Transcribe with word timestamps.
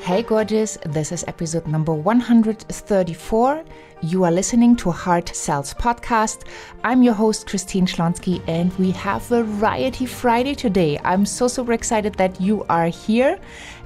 Hey, 0.00 0.22
gorgeous, 0.22 0.78
this 0.86 1.12
is 1.12 1.22
episode 1.28 1.66
number 1.66 1.92
134. 1.92 3.64
You 4.00 4.24
are 4.24 4.30
listening 4.30 4.74
to 4.76 4.90
Heart 4.90 5.36
Sells 5.36 5.74
Podcast. 5.74 6.46
I'm 6.82 7.02
your 7.02 7.12
host, 7.12 7.46
Christine 7.46 7.84
Schlonski, 7.84 8.42
and 8.48 8.72
we 8.78 8.92
have 8.92 9.26
Variety 9.26 10.06
Friday 10.06 10.54
today. 10.54 10.98
I'm 11.04 11.26
so 11.26 11.46
super 11.46 11.74
excited 11.74 12.14
that 12.14 12.40
you 12.40 12.64
are 12.70 12.86
here, 12.86 13.38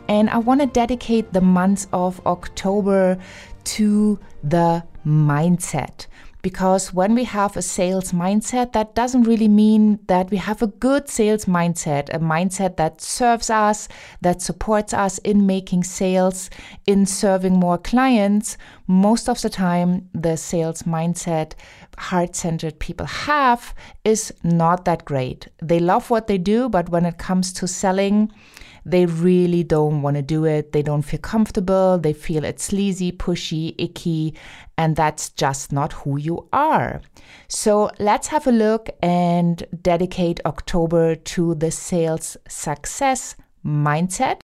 and 0.07 0.31
I 0.31 0.39
want 0.39 0.61
to 0.61 0.69
dedicate 0.69 1.33
the 1.33 1.41
month 1.41 1.89
of 1.93 2.25
October 2.25 3.19
to 3.65 4.17
the 4.45 4.85
mindset 5.05 6.07
because 6.43 6.93
when 6.93 7.15
we 7.15 7.25
have 7.25 7.57
a 7.57 7.63
sales 7.63 8.13
mindset, 8.13 8.73
that 8.73 8.95
doesn't 8.95 9.25
really 9.25 9.49
mean 9.49 9.99
that 10.07 10.31
we 10.31 10.37
have 10.37 10.63
a 10.63 10.67
good 10.67 11.09
sales 11.09 11.45
mindset, 11.45 12.09
a 12.15 12.19
mindset 12.19 12.77
that 12.77 13.01
serves 13.01 13.51
us, 13.51 13.89
that 14.21 14.41
supports 14.43 14.95
us 14.95 15.19
in 15.19 15.47
making 15.47 15.85
sales, 15.85 16.51
in 16.87 17.07
serving 17.07 17.55
more 17.55 17.79
clients. 17.79 18.57
Most 18.87 19.29
of 19.29 19.41
the 19.43 19.51
time, 19.51 20.09
the 20.15 20.37
sales 20.37 20.83
mindset 20.85 21.53
heart 21.99 22.35
centered 22.35 22.79
people 22.79 23.07
have 23.07 23.75
is 24.05 24.33
not 24.43 24.85
that 24.87 25.05
great. 25.05 25.49
They 25.63 25.81
love 25.81 26.11
what 26.11 26.27
they 26.27 26.39
do, 26.39 26.69
but 26.69 26.89
when 26.89 27.05
it 27.05 27.19
comes 27.19 27.53
to 27.55 27.69
selling, 27.69 28.33
they 28.85 29.07
really 29.07 29.63
don't 29.63 30.03
want 30.03 30.17
to 30.17 30.23
do 30.23 30.45
it. 30.45 30.73
They 30.73 30.83
don't 30.83 31.03
feel 31.03 31.21
comfortable. 31.21 31.99
They 31.99 32.13
feel 32.13 32.45
it's 32.45 32.65
sleazy, 32.65 33.13
pushy, 33.13 33.75
icky, 33.79 34.35
and 34.77 34.97
that's 34.97 35.31
just 35.31 35.73
not 35.73 35.93
who 35.93 36.19
you 36.19 36.49
are. 36.53 37.01
So 37.49 37.91
let's 37.99 38.29
have 38.29 38.47
a 38.47 38.53
look 38.53 38.91
and 39.03 39.65
dedicate 39.83 40.41
October 40.47 41.15
to 41.15 41.55
the 41.55 41.71
sales 41.71 42.37
success 42.49 43.37
mindset. 43.65 44.41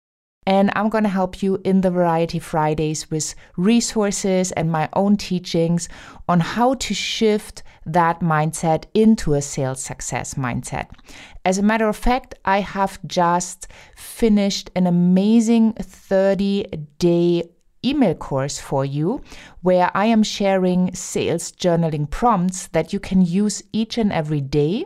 And 0.48 0.72
I'm 0.76 0.90
going 0.90 1.04
to 1.04 1.10
help 1.10 1.42
you 1.42 1.60
in 1.64 1.82
the 1.82 1.90
Variety 1.90 2.40
Fridays 2.40 3.10
with 3.10 3.34
resources 3.58 4.52
and 4.52 4.72
my 4.72 4.90
own 4.94 5.18
teachings 5.18 5.90
on 6.30 6.40
how 6.40 6.76
to 6.76 6.94
shift 6.94 7.64
that 7.86 8.20
mindset 8.20 8.86
into 8.94 9.34
a 9.34 9.42
sales 9.42 9.82
success 9.82 10.36
mindset. 10.36 10.90
As 11.44 11.58
a 11.58 11.64
matter 11.64 11.88
of 11.88 11.96
fact, 11.96 12.36
I 12.46 12.62
have 12.62 13.00
just 13.08 13.68
finished 13.96 14.70
an 14.76 14.88
amazing 14.88 15.74
30 15.74 16.66
day 17.00 17.50
email 17.84 18.16
course 18.16 18.60
for 18.60 18.84
you 18.84 19.22
where 19.62 19.92
I 19.94 20.06
am 20.06 20.24
sharing 20.24 20.94
sales 20.96 21.52
journaling 21.52 22.10
prompts 22.10 22.68
that 22.68 22.92
you 22.92 23.00
can 23.00 23.22
use 23.22 23.64
each 23.72 23.98
and 23.98 24.12
every 24.12 24.42
day. 24.42 24.86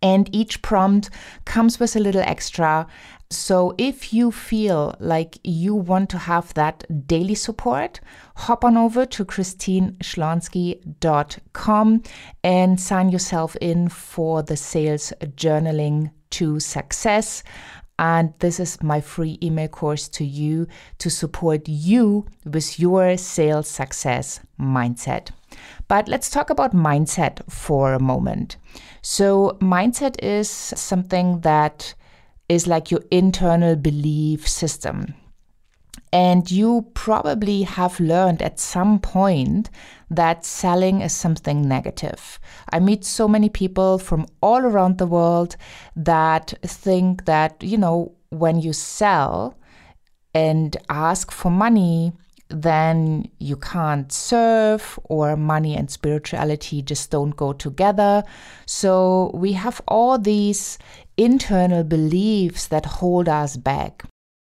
And 0.00 0.32
each 0.32 0.62
prompt 0.62 1.10
comes 1.44 1.80
with 1.80 1.96
a 1.96 2.00
little 2.00 2.22
extra 2.22 2.86
so 3.30 3.74
if 3.76 4.14
you 4.14 4.30
feel 4.30 4.94
like 4.98 5.38
you 5.44 5.74
want 5.74 6.08
to 6.10 6.18
have 6.18 6.54
that 6.54 6.84
daily 7.06 7.34
support, 7.34 8.00
hop 8.36 8.64
on 8.64 8.78
over 8.78 9.04
to 9.04 9.24
christineschlonski.com 9.24 12.02
and 12.42 12.80
sign 12.80 13.10
yourself 13.10 13.54
in 13.56 13.90
for 13.90 14.42
the 14.42 14.56
sales 14.56 15.12
journaling 15.36 16.10
to 16.30 16.58
success. 16.58 17.42
And 17.98 18.32
this 18.38 18.58
is 18.60 18.82
my 18.82 19.02
free 19.02 19.38
email 19.42 19.68
course 19.68 20.08
to 20.10 20.24
you 20.24 20.66
to 20.98 21.10
support 21.10 21.68
you 21.68 22.24
with 22.46 22.80
your 22.80 23.18
sales 23.18 23.68
success 23.68 24.40
mindset. 24.58 25.32
But 25.88 26.08
let's 26.08 26.30
talk 26.30 26.48
about 26.48 26.74
mindset 26.74 27.42
for 27.50 27.92
a 27.92 28.00
moment. 28.00 28.56
So, 29.02 29.58
mindset 29.60 30.16
is 30.22 30.48
something 30.48 31.40
that 31.40 31.92
is 32.48 32.66
like 32.66 32.90
your 32.90 33.02
internal 33.10 33.76
belief 33.76 34.48
system. 34.48 35.14
And 36.12 36.50
you 36.50 36.90
probably 36.94 37.62
have 37.62 38.00
learned 38.00 38.40
at 38.40 38.58
some 38.58 38.98
point 38.98 39.68
that 40.10 40.46
selling 40.46 41.02
is 41.02 41.12
something 41.12 41.68
negative. 41.68 42.40
I 42.72 42.80
meet 42.80 43.04
so 43.04 43.28
many 43.28 43.50
people 43.50 43.98
from 43.98 44.26
all 44.40 44.60
around 44.60 44.96
the 44.96 45.06
world 45.06 45.56
that 45.96 46.54
think 46.62 47.26
that, 47.26 47.62
you 47.62 47.76
know, 47.76 48.12
when 48.30 48.60
you 48.60 48.72
sell 48.72 49.54
and 50.32 50.76
ask 50.88 51.30
for 51.30 51.50
money, 51.50 52.12
then 52.50 53.28
you 53.38 53.56
can't 53.56 54.10
serve, 54.10 54.98
or 55.04 55.36
money 55.36 55.76
and 55.76 55.90
spirituality 55.90 56.82
just 56.82 57.10
don't 57.10 57.36
go 57.36 57.52
together. 57.52 58.24
So 58.66 59.30
we 59.34 59.52
have 59.52 59.82
all 59.86 60.18
these 60.18 60.78
internal 61.16 61.84
beliefs 61.84 62.68
that 62.68 62.86
hold 62.86 63.28
us 63.28 63.56
back. 63.56 64.04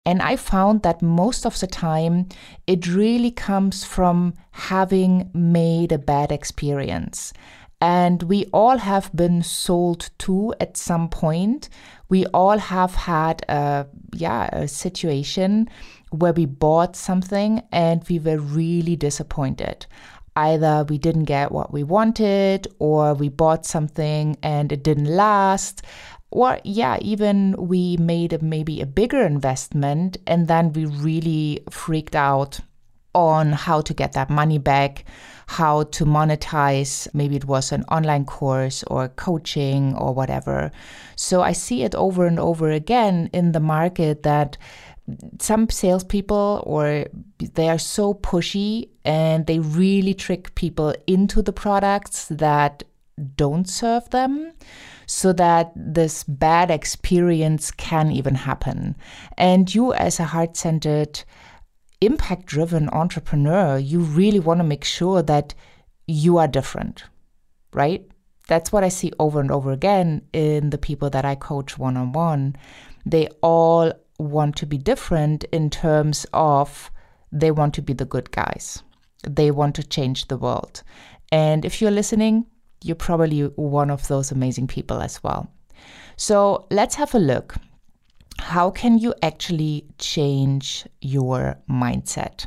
And 0.06 0.22
I 0.22 0.36
found 0.36 0.84
that 0.84 1.02
most 1.02 1.46
of 1.46 1.60
the 1.60 1.68
time 1.68 2.28
it 2.68 2.88
really 2.88 3.32
comes 3.32 3.84
from 3.84 4.34
having 4.52 5.32
made 5.34 5.92
a 5.92 5.98
bad 5.98 6.32
experience. 6.32 7.34
And 7.82 8.24
we 8.24 8.46
all 8.54 8.78
have 8.78 9.16
been 9.16 9.44
sold 9.44 10.10
to 10.20 10.54
at 10.60 10.78
some 10.78 11.10
point. 11.10 11.70
We 12.08 12.26
all 12.28 12.58
have 12.58 12.96
had 12.96 13.44
a 13.50 13.88
yeah, 14.14 14.50
a 14.54 14.68
situation 14.68 15.70
where 16.20 16.34
we 16.34 16.46
bought 16.46 16.96
something 16.96 17.62
and 17.72 18.04
we 18.10 18.20
were 18.20 18.38
really 18.38 18.96
disappointed. 18.96 19.86
Either 20.36 20.86
we 20.90 20.98
didn't 20.98 21.24
get 21.24 21.52
what 21.52 21.72
we 21.72 21.84
wanted, 21.84 22.68
or 22.80 23.14
we 23.14 23.30
bought 23.30 23.66
something 23.66 24.36
and 24.44 24.72
it 24.72 24.84
didn't 24.84 25.06
last, 25.06 25.82
or 26.32 26.60
yeah, 26.66 26.98
even 27.02 27.56
we 27.58 27.96
made 27.98 28.34
a, 28.34 28.40
maybe 28.44 28.82
a 28.82 28.86
bigger 28.86 29.22
investment 29.22 30.18
and 30.28 30.50
then 30.50 30.74
we 30.74 30.86
really 30.86 31.64
freaked 31.70 32.16
out 32.16 32.60
on 33.14 33.54
how 33.54 33.80
to 33.80 33.94
get 33.94 34.12
that 34.12 34.30
money 34.30 34.58
back, 34.58 35.06
how 35.48 35.84
to 35.84 36.06
monetize. 36.06 37.08
Maybe 37.14 37.38
it 37.38 37.46
was 37.46 37.72
an 37.72 37.84
online 37.86 38.26
course 38.26 38.84
or 38.88 39.08
coaching 39.08 39.96
or 39.96 40.14
whatever. 40.14 40.72
So 41.16 41.42
I 41.42 41.54
see 41.54 41.84
it 41.84 41.96
over 41.96 42.28
and 42.28 42.40
over 42.40 42.70
again 42.70 43.30
in 43.32 43.54
the 43.54 43.62
market 43.62 44.24
that 44.24 44.58
some 45.40 45.70
salespeople 45.70 46.64
or 46.66 47.06
they 47.38 47.70
are 47.70 47.78
so 47.78 48.14
pushy 48.14 48.90
and 49.04 49.46
they 49.46 49.60
really 49.60 50.14
trick 50.14 50.56
people 50.56 50.96
into 51.06 51.42
the 51.42 51.54
products 51.54 52.28
that 52.30 52.84
don't 53.36 53.70
serve 53.70 54.10
them 54.10 54.52
so 55.06 55.32
that 55.34 55.72
this 55.76 56.24
bad 56.24 56.72
experience 56.72 57.72
can 57.72 58.12
even 58.12 58.36
happen. 58.36 58.96
And 59.38 59.74
you, 59.74 59.94
as 59.94 60.20
a 60.20 60.26
heart 60.26 60.58
centered, 60.58 61.24
impact 62.02 62.46
driven 62.48 62.90
entrepreneur, 62.90 63.78
you 63.78 64.00
really 64.00 64.40
want 64.40 64.60
to 64.60 64.64
make 64.64 64.84
sure 64.84 65.22
that 65.22 65.54
you 66.08 66.38
are 66.38 66.48
different, 66.48 67.04
right? 67.74 68.08
That's 68.48 68.72
what 68.72 68.84
I 68.84 68.90
see 68.90 69.12
over 69.20 69.40
and 69.40 69.52
over 69.52 69.72
again 69.72 70.24
in 70.34 70.70
the 70.70 70.78
people 70.78 71.10
that 71.12 71.26
I 71.26 71.36
coach 71.36 71.78
one 71.78 71.98
on 71.98 72.12
one. 72.12 72.56
They 73.06 73.28
all 73.42 73.94
want 74.18 74.56
to 74.58 74.66
be 74.66 74.78
different 74.78 75.44
in 75.46 75.70
terms 75.70 76.26
of 76.34 76.92
they 77.32 77.52
want 77.52 77.74
to 77.76 77.82
be 77.82 77.94
the 77.94 78.06
good 78.06 78.32
guys. 78.32 78.82
They 79.28 79.52
want 79.52 79.76
to 79.76 79.84
change 79.84 80.28
the 80.28 80.38
world. 80.38 80.84
And 81.32 81.66
if 81.66 81.82
you're 81.82 81.92
listening, 81.92 82.46
you're 82.84 82.96
probably 82.96 83.42
one 83.42 83.90
of 83.90 84.08
those 84.08 84.32
amazing 84.32 84.68
people 84.68 85.02
as 85.02 85.24
well. 85.24 85.52
So 86.18 86.68
let's 86.72 86.96
have 86.96 87.14
a 87.14 87.20
look. 87.20 87.56
How 88.40 88.70
can 88.70 88.98
you 88.98 89.14
actually 89.22 89.86
change 89.98 90.86
your 91.02 91.58
mindset? 91.70 92.46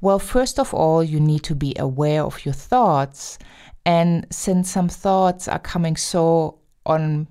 Well, 0.00 0.18
first 0.18 0.58
of 0.58 0.72
all, 0.74 1.02
you 1.02 1.20
need 1.20 1.42
to 1.44 1.54
be 1.54 1.74
aware 1.78 2.22
of 2.22 2.44
your 2.44 2.54
thoughts. 2.54 3.38
And 3.84 4.26
since 4.30 4.70
some 4.70 4.88
thoughts 4.88 5.48
are 5.48 5.58
coming 5.58 5.96
so 5.96 6.58
on 6.86 7.28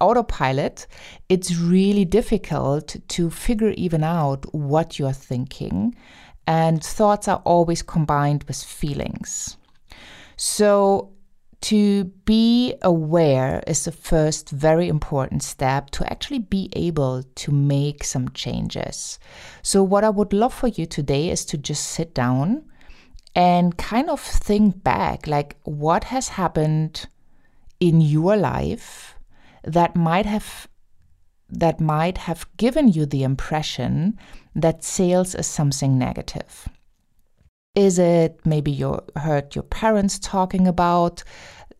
autopilot, 0.00 0.86
it's 1.28 1.56
really 1.56 2.04
difficult 2.04 2.96
to 3.08 3.30
figure 3.30 3.70
even 3.70 4.04
out 4.04 4.52
what 4.54 4.98
you're 4.98 5.12
thinking. 5.12 5.94
And 6.46 6.82
thoughts 6.82 7.28
are 7.28 7.42
always 7.44 7.82
combined 7.82 8.44
with 8.44 8.62
feelings. 8.62 9.56
So, 10.36 11.12
to 11.62 12.04
be 12.24 12.74
aware 12.80 13.62
is 13.66 13.84
the 13.84 13.92
first 13.92 14.48
very 14.48 14.88
important 14.88 15.42
step 15.42 15.90
to 15.90 16.10
actually 16.10 16.38
be 16.38 16.70
able 16.72 17.22
to 17.22 17.52
make 17.52 18.02
some 18.02 18.30
changes. 18.30 19.18
So, 19.62 19.82
what 19.82 20.02
I 20.02 20.10
would 20.10 20.32
love 20.32 20.54
for 20.54 20.68
you 20.68 20.86
today 20.86 21.28
is 21.28 21.44
to 21.46 21.58
just 21.58 21.86
sit 21.86 22.14
down 22.14 22.64
and 23.34 23.76
kind 23.76 24.10
of 24.10 24.20
think 24.20 24.82
back 24.82 25.26
like, 25.26 25.56
what 25.64 26.04
has 26.04 26.30
happened 26.30 27.06
in 27.78 28.00
your 28.00 28.36
life 28.36 29.14
that 29.64 29.96
might 29.96 30.26
have 30.26 30.68
that 31.52 31.80
might 31.80 32.18
have 32.18 32.46
given 32.56 32.88
you 32.88 33.06
the 33.06 33.24
impression 33.24 34.16
that 34.54 34.84
sales 34.84 35.34
is 35.34 35.46
something 35.46 35.98
negative. 35.98 36.68
Is 37.74 37.98
it 37.98 38.40
maybe 38.44 38.70
you 38.70 39.00
heard 39.16 39.54
your 39.54 39.64
parents 39.64 40.18
talking 40.18 40.66
about 40.66 41.22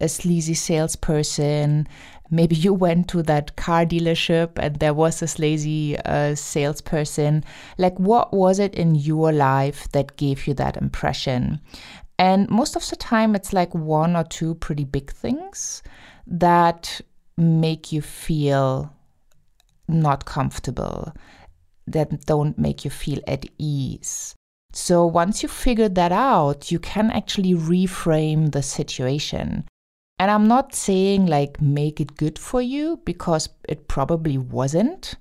a 0.00 0.08
sleazy 0.08 0.54
salesperson? 0.54 1.86
Maybe 2.30 2.54
you 2.54 2.72
went 2.72 3.08
to 3.08 3.22
that 3.24 3.56
car 3.56 3.84
dealership 3.84 4.50
and 4.56 4.76
there 4.76 4.94
was 4.94 5.20
this 5.20 5.38
lazy 5.38 5.98
uh, 5.98 6.36
salesperson. 6.36 7.44
Like, 7.76 7.98
what 7.98 8.32
was 8.32 8.60
it 8.60 8.74
in 8.74 8.94
your 8.94 9.32
life 9.32 9.90
that 9.92 10.16
gave 10.16 10.46
you 10.46 10.54
that 10.54 10.76
impression? 10.76 11.60
And 12.20 12.48
most 12.48 12.76
of 12.76 12.88
the 12.88 12.96
time, 12.96 13.34
it's 13.34 13.52
like 13.52 13.74
one 13.74 14.14
or 14.14 14.24
two 14.24 14.54
pretty 14.56 14.84
big 14.84 15.10
things 15.10 15.82
that 16.26 17.00
make 17.40 17.92
you 17.92 18.02
feel 18.02 18.94
not 19.88 20.24
comfortable, 20.24 21.12
that 21.86 22.26
don't 22.26 22.58
make 22.58 22.84
you 22.84 22.90
feel 22.90 23.20
at 23.26 23.44
ease. 23.58 24.34
So 24.72 25.04
once 25.04 25.42
you 25.42 25.48
figure 25.48 25.88
that 25.88 26.12
out, 26.12 26.70
you 26.70 26.78
can 26.78 27.10
actually 27.10 27.54
reframe 27.54 28.52
the 28.52 28.62
situation. 28.62 29.64
And 30.18 30.30
I'm 30.30 30.46
not 30.46 30.74
saying 30.74 31.26
like 31.26 31.60
make 31.60 32.00
it 32.00 32.16
good 32.16 32.38
for 32.38 32.60
you 32.60 33.00
because 33.04 33.48
it 33.68 33.88
probably 33.88 34.38
wasn't. 34.38 35.16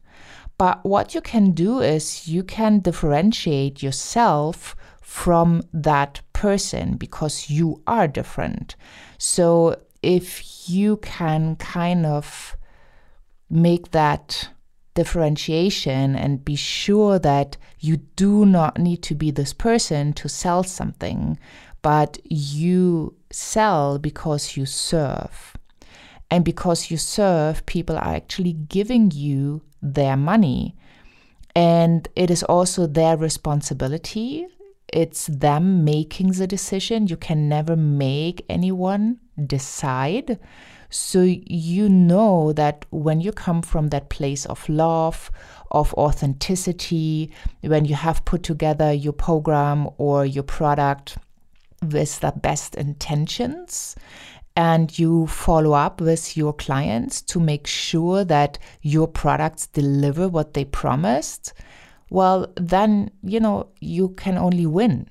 But 0.57 0.86
what 0.86 1.15
you 1.15 1.22
can 1.22 1.51
do 1.51 1.80
is 1.80 2.27
you 2.27 2.44
can 2.44 2.80
differentiate 2.80 3.81
yourself 3.81 4.75
from 5.01 5.63
that 5.74 6.22
person 6.33 6.98
because 6.98 7.50
you 7.50 7.81
are 7.88 8.07
different. 8.07 8.75
So 9.18 9.77
if 10.01 10.69
you 10.69 10.98
can 10.98 11.56
kind 11.57 12.06
of 12.06 12.56
make 13.50 13.92
that 13.92 14.50
differentiation 14.94 16.16
and 16.16 16.44
be 16.44 16.56
sure 16.56 17.19
that 17.19 17.57
you 17.80 17.98
do 18.16 18.46
not 18.46 18.78
need 18.78 19.01
to 19.04 19.16
be 19.16 19.31
this 19.31 19.54
person 19.54 20.13
to 20.13 20.28
sell 20.28 20.63
something, 20.63 21.40
but 21.81 22.18
you 22.25 23.16
sell 23.31 23.98
because 23.98 24.57
you 24.57 24.66
serve. 24.66 25.56
And 26.31 26.46
because 26.46 26.92
you 26.92 26.98
serve, 26.98 27.66
people 27.66 27.96
are 27.98 28.16
actually 28.16 28.54
giving 28.54 29.12
you 29.12 29.62
their 29.81 30.18
money. 30.18 30.75
And 31.56 32.07
it 32.16 32.30
is 32.30 32.44
also 32.44 32.86
their 32.86 33.18
responsibility. 33.18 34.48
It's 34.92 35.28
them 35.28 35.84
making 35.84 36.34
the 36.34 36.46
decision. 36.46 37.07
You 37.07 37.18
can 37.18 37.50
never 37.50 37.75
make 37.75 38.46
anyone 38.50 39.19
decide. 39.47 40.39
So 40.89 41.21
you 41.21 41.88
know 41.88 42.51
that 42.53 42.86
when 42.89 43.21
you 43.21 43.31
come 43.31 43.62
from 43.62 43.89
that 43.89 44.09
place 44.09 44.45
of 44.47 44.68
love, 44.68 45.30
of 45.71 45.94
authenticity, 45.94 47.31
when 47.62 47.86
you 47.86 47.95
have 47.95 48.25
put 48.25 48.44
together 48.44 48.91
your 48.91 49.13
program 49.13 49.88
or 49.97 50.25
your 50.25 50.44
product 50.44 51.18
with 51.81 52.19
the 52.19 52.33
best 52.36 52.75
intentions 52.75 53.95
and 54.56 54.97
you 54.97 55.27
follow 55.27 55.74
up 55.74 56.01
with 56.01 56.36
your 56.36 56.53
clients 56.53 57.21
to 57.21 57.39
make 57.39 57.68
sure 57.68 58.25
that 58.25 58.57
your 58.81 59.07
products 59.07 59.68
deliver 59.68 60.27
what 60.27 60.53
they 60.53 60.65
promised, 60.65 61.53
well, 62.09 62.51
then, 62.56 63.12
you 63.24 63.39
know, 63.39 63.68
you 63.80 64.09
can 64.09 64.38
only 64.38 64.65
win. 64.65 65.07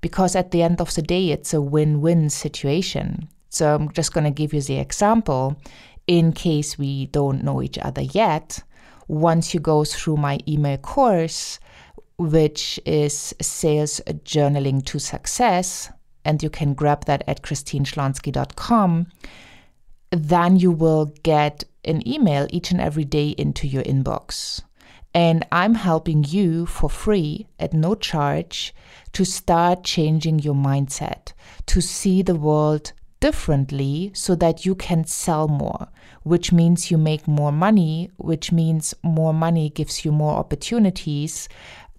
Because 0.00 0.34
at 0.34 0.50
the 0.50 0.62
end 0.62 0.80
of 0.80 0.94
the 0.94 1.02
day, 1.02 1.30
it's 1.30 1.52
a 1.52 1.60
win 1.60 2.00
win 2.00 2.30
situation. 2.30 3.28
So 3.50 3.74
I'm 3.74 3.92
just 3.92 4.14
going 4.14 4.24
to 4.24 4.30
give 4.30 4.54
you 4.54 4.62
the 4.62 4.78
example 4.78 5.60
in 6.06 6.32
case 6.32 6.78
we 6.78 7.06
don't 7.06 7.44
know 7.44 7.60
each 7.62 7.78
other 7.78 8.02
yet. 8.02 8.62
Once 9.08 9.52
you 9.52 9.60
go 9.60 9.84
through 9.84 10.16
my 10.16 10.38
email 10.48 10.78
course, 10.78 11.58
which 12.16 12.80
is 12.86 13.34
Sales 13.42 14.00
Journaling 14.24 14.84
to 14.86 14.98
Success, 14.98 15.90
and 16.24 16.42
you 16.42 16.50
can 16.50 16.74
grab 16.74 17.06
that 17.06 17.24
at 17.26 17.42
christineschlonski.com, 17.42 19.06
then 20.10 20.56
you 20.56 20.70
will 20.70 21.06
get 21.22 21.64
an 21.84 22.06
email 22.06 22.46
each 22.50 22.70
and 22.70 22.80
every 22.80 23.04
day 23.04 23.30
into 23.30 23.66
your 23.66 23.82
inbox. 23.82 24.62
And 25.12 25.44
I'm 25.50 25.74
helping 25.74 26.22
you 26.22 26.66
for 26.66 26.88
free 26.88 27.48
at 27.58 27.72
no 27.72 27.96
charge 27.96 28.72
to 29.12 29.24
start 29.24 29.82
changing 29.82 30.38
your 30.40 30.54
mindset, 30.54 31.32
to 31.66 31.80
see 31.80 32.22
the 32.22 32.36
world 32.36 32.92
differently 33.20 34.10
so 34.14 34.34
that 34.34 34.64
you 34.64 34.74
can 34.74 35.04
sell 35.04 35.46
more, 35.46 35.88
which 36.22 36.52
means 36.52 36.90
you 36.90 36.98
make 36.98 37.28
more 37.28 37.52
money, 37.52 38.10
which 38.16 38.50
means 38.50 38.94
more 39.02 39.34
money 39.34 39.70
gives 39.70 40.04
you 40.04 40.10
more 40.10 40.36
opportunities 40.36 41.48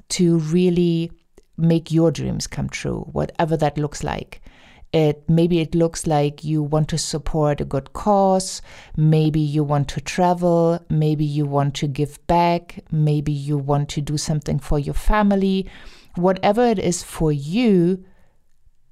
to 0.10 0.40
really 0.40 1.12
make 1.58 1.92
your 1.92 2.12
dreams 2.12 2.48
come 2.48 2.70
true, 2.70 3.02
whatever 3.12 3.56
that 3.56 3.78
looks 3.78 4.04
like. 4.04 4.42
It 4.94 5.24
maybe 5.30 5.62
it 5.62 5.74
looks 5.74 6.06
like 6.06 6.44
you 6.44 6.62
want 6.62 6.90
to 6.90 6.98
support 6.98 7.62
a 7.62 7.66
good 7.66 7.94
cause, 7.94 8.62
maybe 8.98 9.40
you 9.40 9.64
want 9.64 9.88
to 9.90 10.02
travel, 10.02 10.84
maybe 10.90 11.24
you 11.24 11.46
want 11.46 11.76
to 11.76 11.88
give 11.88 12.20
back, 12.28 12.84
maybe 12.92 13.32
you 13.32 13.58
want 13.58 13.88
to 13.90 14.02
do 14.02 14.18
something 14.18 14.60
for 14.60 14.80
your 14.80 14.94
family. 14.94 15.70
Whatever 16.16 16.66
it 16.66 16.80
is 16.80 17.04
for 17.04 17.32
you, 17.32 18.04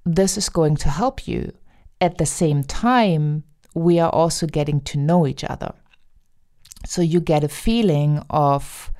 this 0.05 0.37
is 0.37 0.47
going 0.47 0.77
to 0.77 0.89
help 0.89 1.27
you 1.27 1.51
at 2.01 2.17
the 2.17 2.25
same 2.25 2.63
time, 2.63 3.43
we 3.73 3.99
are 3.99 4.09
also 4.09 4.47
getting 4.47 4.81
to 4.81 4.97
know 4.97 5.27
each 5.27 5.43
other. 5.43 5.73
So 6.85 7.01
you 7.01 7.19
get 7.19 7.43
a 7.43 7.49
feeling 7.49 8.23
of 8.29 8.91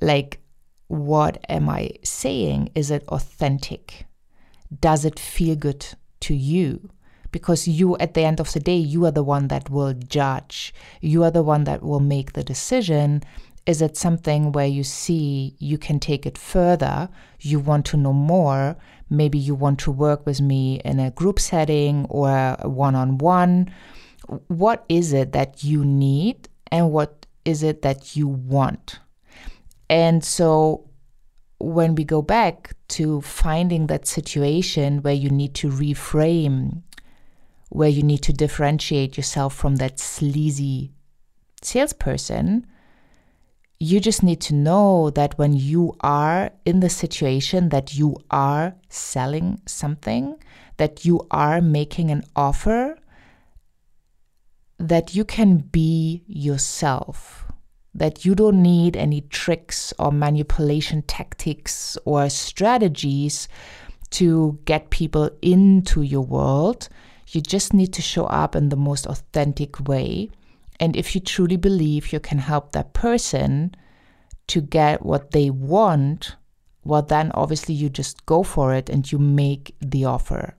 like, 0.00 0.40
what 0.88 1.44
am 1.48 1.68
I 1.68 1.90
saying? 2.04 2.70
Is 2.74 2.90
it 2.90 3.04
authentic? 3.08 4.06
Does 4.80 5.04
it 5.04 5.18
feel 5.18 5.56
good 5.56 5.86
to 6.20 6.34
you? 6.34 6.90
Because 7.32 7.66
you, 7.66 7.96
at 7.98 8.14
the 8.14 8.22
end 8.22 8.40
of 8.40 8.52
the 8.52 8.60
day, 8.60 8.76
you 8.76 9.04
are 9.04 9.10
the 9.10 9.22
one 9.24 9.48
that 9.48 9.68
will 9.68 9.92
judge. 9.94 10.72
You 11.00 11.24
are 11.24 11.30
the 11.30 11.42
one 11.42 11.64
that 11.64 11.82
will 11.82 12.00
make 12.00 12.32
the 12.32 12.44
decision. 12.44 13.22
Is 13.66 13.82
it 13.82 13.96
something 13.96 14.52
where 14.52 14.66
you 14.66 14.84
see 14.84 15.56
you 15.58 15.76
can 15.76 15.98
take 15.98 16.24
it 16.24 16.38
further? 16.38 17.08
You 17.40 17.58
want 17.58 17.84
to 17.86 17.96
know 17.96 18.12
more? 18.12 18.76
Maybe 19.08 19.38
you 19.38 19.54
want 19.54 19.78
to 19.80 19.90
work 19.90 20.26
with 20.26 20.40
me 20.40 20.80
in 20.84 20.98
a 20.98 21.10
group 21.10 21.38
setting 21.38 22.06
or 22.08 22.56
one 22.62 22.94
on 22.94 23.18
one. 23.18 23.72
What 24.48 24.84
is 24.88 25.12
it 25.12 25.32
that 25.32 25.62
you 25.62 25.84
need 25.84 26.48
and 26.72 26.90
what 26.90 27.26
is 27.44 27.62
it 27.62 27.82
that 27.82 28.16
you 28.16 28.26
want? 28.26 28.98
And 29.88 30.24
so 30.24 30.90
when 31.58 31.94
we 31.94 32.04
go 32.04 32.22
back 32.22 32.74
to 32.88 33.20
finding 33.20 33.86
that 33.86 34.06
situation 34.06 35.02
where 35.02 35.14
you 35.14 35.30
need 35.30 35.54
to 35.54 35.68
reframe, 35.68 36.82
where 37.70 37.88
you 37.88 38.02
need 38.02 38.22
to 38.22 38.32
differentiate 38.32 39.16
yourself 39.16 39.54
from 39.54 39.76
that 39.76 39.98
sleazy 39.98 40.92
salesperson, 41.62 42.66
you 43.78 44.00
just 44.00 44.22
need 44.22 44.40
to 44.40 44.54
know 44.54 45.10
that 45.10 45.38
when 45.38 45.52
you 45.52 45.94
are 46.00 46.50
in 46.64 46.80
the 46.80 46.88
situation 46.88 47.68
that 47.68 47.94
you 47.94 48.16
are 48.30 48.74
selling 48.88 49.60
something, 49.66 50.36
that 50.78 51.04
you 51.04 51.26
are 51.30 51.60
making 51.60 52.10
an 52.10 52.22
offer, 52.34 52.96
that 54.78 55.14
you 55.14 55.24
can 55.24 55.58
be 55.58 56.22
yourself, 56.26 57.44
that 57.94 58.24
you 58.24 58.34
don't 58.34 58.62
need 58.62 58.96
any 58.96 59.20
tricks 59.22 59.92
or 59.98 60.10
manipulation 60.10 61.02
tactics 61.02 61.98
or 62.04 62.30
strategies 62.30 63.46
to 64.10 64.58
get 64.64 64.88
people 64.90 65.30
into 65.42 66.00
your 66.00 66.22
world. 66.22 66.88
You 67.28 67.42
just 67.42 67.74
need 67.74 67.92
to 67.94 68.02
show 68.02 68.24
up 68.26 68.56
in 68.56 68.70
the 68.70 68.76
most 68.76 69.06
authentic 69.06 69.86
way 69.86 70.30
and 70.78 70.96
if 70.96 71.14
you 71.14 71.20
truly 71.20 71.56
believe 71.56 72.12
you 72.12 72.20
can 72.20 72.38
help 72.38 72.72
that 72.72 72.92
person 72.92 73.74
to 74.48 74.60
get 74.60 75.04
what 75.04 75.30
they 75.30 75.50
want, 75.50 76.36
well, 76.84 77.02
then 77.02 77.32
obviously 77.34 77.74
you 77.74 77.88
just 77.88 78.26
go 78.26 78.42
for 78.42 78.74
it 78.74 78.88
and 78.88 79.10
you 79.10 79.18
make 79.18 79.74
the 79.80 80.04
offer. 80.04 80.56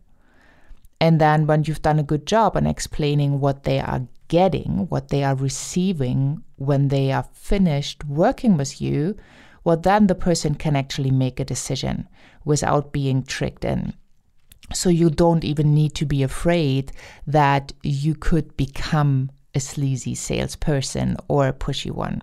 And 0.99 1.21
then 1.21 1.45
when 1.45 1.63
you've 1.63 1.81
done 1.81 1.99
a 1.99 2.03
good 2.03 2.25
job 2.25 2.57
on 2.57 2.65
explaining 2.65 3.39
what 3.39 3.63
they 3.63 3.79
are 3.79 4.07
getting, 4.27 4.87
what 4.89 5.09
they 5.09 5.23
are 5.23 5.35
receiving 5.35 6.43
when 6.55 6.87
they 6.89 7.11
are 7.11 7.27
finished 7.33 8.03
working 8.05 8.57
with 8.57 8.81
you, 8.81 9.15
well, 9.63 9.77
then 9.77 10.07
the 10.07 10.15
person 10.15 10.55
can 10.55 10.75
actually 10.75 11.11
make 11.11 11.39
a 11.39 11.45
decision 11.45 12.07
without 12.43 12.91
being 12.91 13.23
tricked 13.23 13.63
in. 13.63 13.93
So 14.73 14.89
you 14.89 15.09
don't 15.09 15.43
even 15.43 15.73
need 15.73 15.93
to 15.95 16.05
be 16.05 16.23
afraid 16.23 16.91
that 17.25 17.73
you 17.83 18.15
could 18.15 18.57
become 18.57 19.29
a 19.57 19.59
sleazy 19.59 20.15
salesperson 20.15 21.17
or 21.27 21.47
a 21.47 21.53
pushy 21.53 21.91
one. 21.91 22.21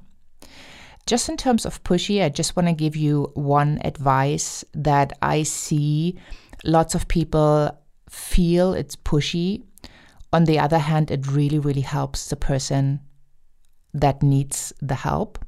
Just 1.07 1.29
in 1.29 1.37
terms 1.37 1.67
of 1.67 1.85
pushy, 1.85 2.23
I 2.23 2.31
just 2.31 2.57
want 2.57 2.69
to 2.69 2.73
give 2.73 2.97
you 2.97 3.31
one 3.35 3.79
advice 3.85 4.65
that 4.73 5.13
I 5.21 5.43
see 5.43 6.19
lots 6.65 6.95
of 6.95 7.09
people 7.09 7.77
feel 8.09 8.73
it's 8.73 8.97
pushy. 8.97 9.65
On 10.33 10.45
the 10.45 10.59
other 10.59 10.79
hand, 10.79 11.11
it 11.11 11.27
really, 11.27 11.59
really 11.59 11.83
helps 11.83 12.29
the 12.29 12.37
person 12.37 13.01
that 13.93 14.23
needs 14.23 14.73
the 14.81 14.95
help 14.95 15.45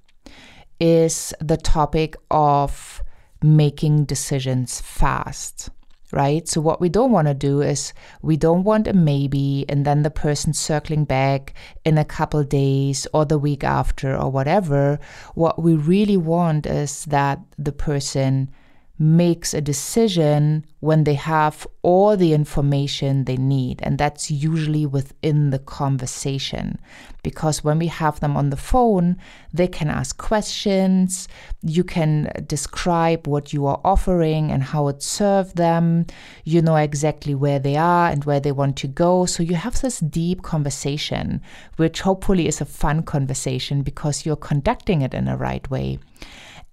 is 0.78 1.32
the 1.40 1.56
topic 1.56 2.16
of 2.30 3.02
making 3.42 4.04
decisions 4.04 4.80
fast. 4.80 5.70
Right? 6.12 6.48
So, 6.48 6.60
what 6.60 6.80
we 6.80 6.88
don't 6.88 7.10
want 7.10 7.28
to 7.28 7.34
do 7.34 7.62
is 7.62 7.92
we 8.22 8.36
don't 8.36 8.64
want 8.64 8.86
a 8.86 8.92
maybe 8.92 9.64
and 9.68 9.84
then 9.84 10.02
the 10.02 10.10
person 10.10 10.52
circling 10.52 11.04
back 11.04 11.54
in 11.84 11.98
a 11.98 12.04
couple 12.04 12.42
days 12.44 13.06
or 13.12 13.24
the 13.24 13.38
week 13.38 13.64
after 13.64 14.16
or 14.16 14.30
whatever. 14.30 14.98
What 15.34 15.62
we 15.62 15.74
really 15.74 16.16
want 16.16 16.66
is 16.66 17.04
that 17.06 17.40
the 17.58 17.72
person 17.72 18.50
makes 18.98 19.52
a 19.52 19.60
decision 19.60 20.64
when 20.80 21.04
they 21.04 21.14
have 21.14 21.66
all 21.82 22.16
the 22.16 22.32
information 22.32 23.24
they 23.24 23.36
need. 23.36 23.80
And 23.82 23.98
that's 23.98 24.30
usually 24.30 24.86
within 24.86 25.50
the 25.50 25.58
conversation. 25.58 26.78
Because 27.22 27.62
when 27.62 27.78
we 27.78 27.88
have 27.88 28.20
them 28.20 28.36
on 28.36 28.50
the 28.50 28.56
phone, 28.56 29.16
they 29.52 29.68
can 29.68 29.88
ask 29.88 30.16
questions. 30.16 31.28
You 31.62 31.84
can 31.84 32.32
describe 32.46 33.26
what 33.26 33.52
you 33.52 33.66
are 33.66 33.80
offering 33.84 34.50
and 34.50 34.62
how 34.62 34.88
it 34.88 35.02
served 35.02 35.56
them. 35.56 36.06
You 36.44 36.62
know 36.62 36.76
exactly 36.76 37.34
where 37.34 37.58
they 37.58 37.76
are 37.76 38.08
and 38.08 38.24
where 38.24 38.40
they 38.40 38.52
want 38.52 38.76
to 38.78 38.86
go. 38.86 39.26
So 39.26 39.42
you 39.42 39.56
have 39.56 39.80
this 39.82 40.00
deep 40.00 40.42
conversation, 40.42 41.42
which 41.76 42.00
hopefully 42.00 42.48
is 42.48 42.60
a 42.60 42.64
fun 42.64 43.02
conversation 43.02 43.82
because 43.82 44.24
you're 44.24 44.36
conducting 44.36 45.02
it 45.02 45.12
in 45.12 45.26
the 45.26 45.36
right 45.36 45.68
way. 45.70 45.98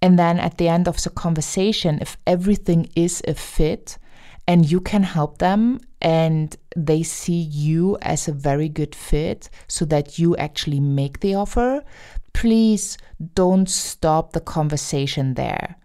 And 0.04 0.18
then 0.18 0.38
at 0.38 0.58
the 0.58 0.68
end 0.68 0.86
of 0.86 1.02
the 1.02 1.08
conversation, 1.08 1.98
if 2.02 2.18
everything 2.26 2.90
is 2.94 3.22
a 3.26 3.32
fit 3.32 3.96
and 4.46 4.70
you 4.70 4.78
can 4.82 5.02
help 5.02 5.38
them 5.38 5.80
and 6.02 6.54
they 6.76 7.02
see 7.02 7.40
you 7.40 7.96
as 8.02 8.28
a 8.28 8.32
very 8.32 8.68
good 8.68 8.94
fit 8.94 9.48
so 9.66 9.86
that 9.86 10.18
you 10.18 10.36
actually 10.36 10.78
make 10.78 11.20
the 11.20 11.34
offer, 11.34 11.82
please 12.34 12.98
don't 13.32 13.70
stop 13.70 14.34
the 14.34 14.42
conversation 14.42 15.34
there. 15.34 15.76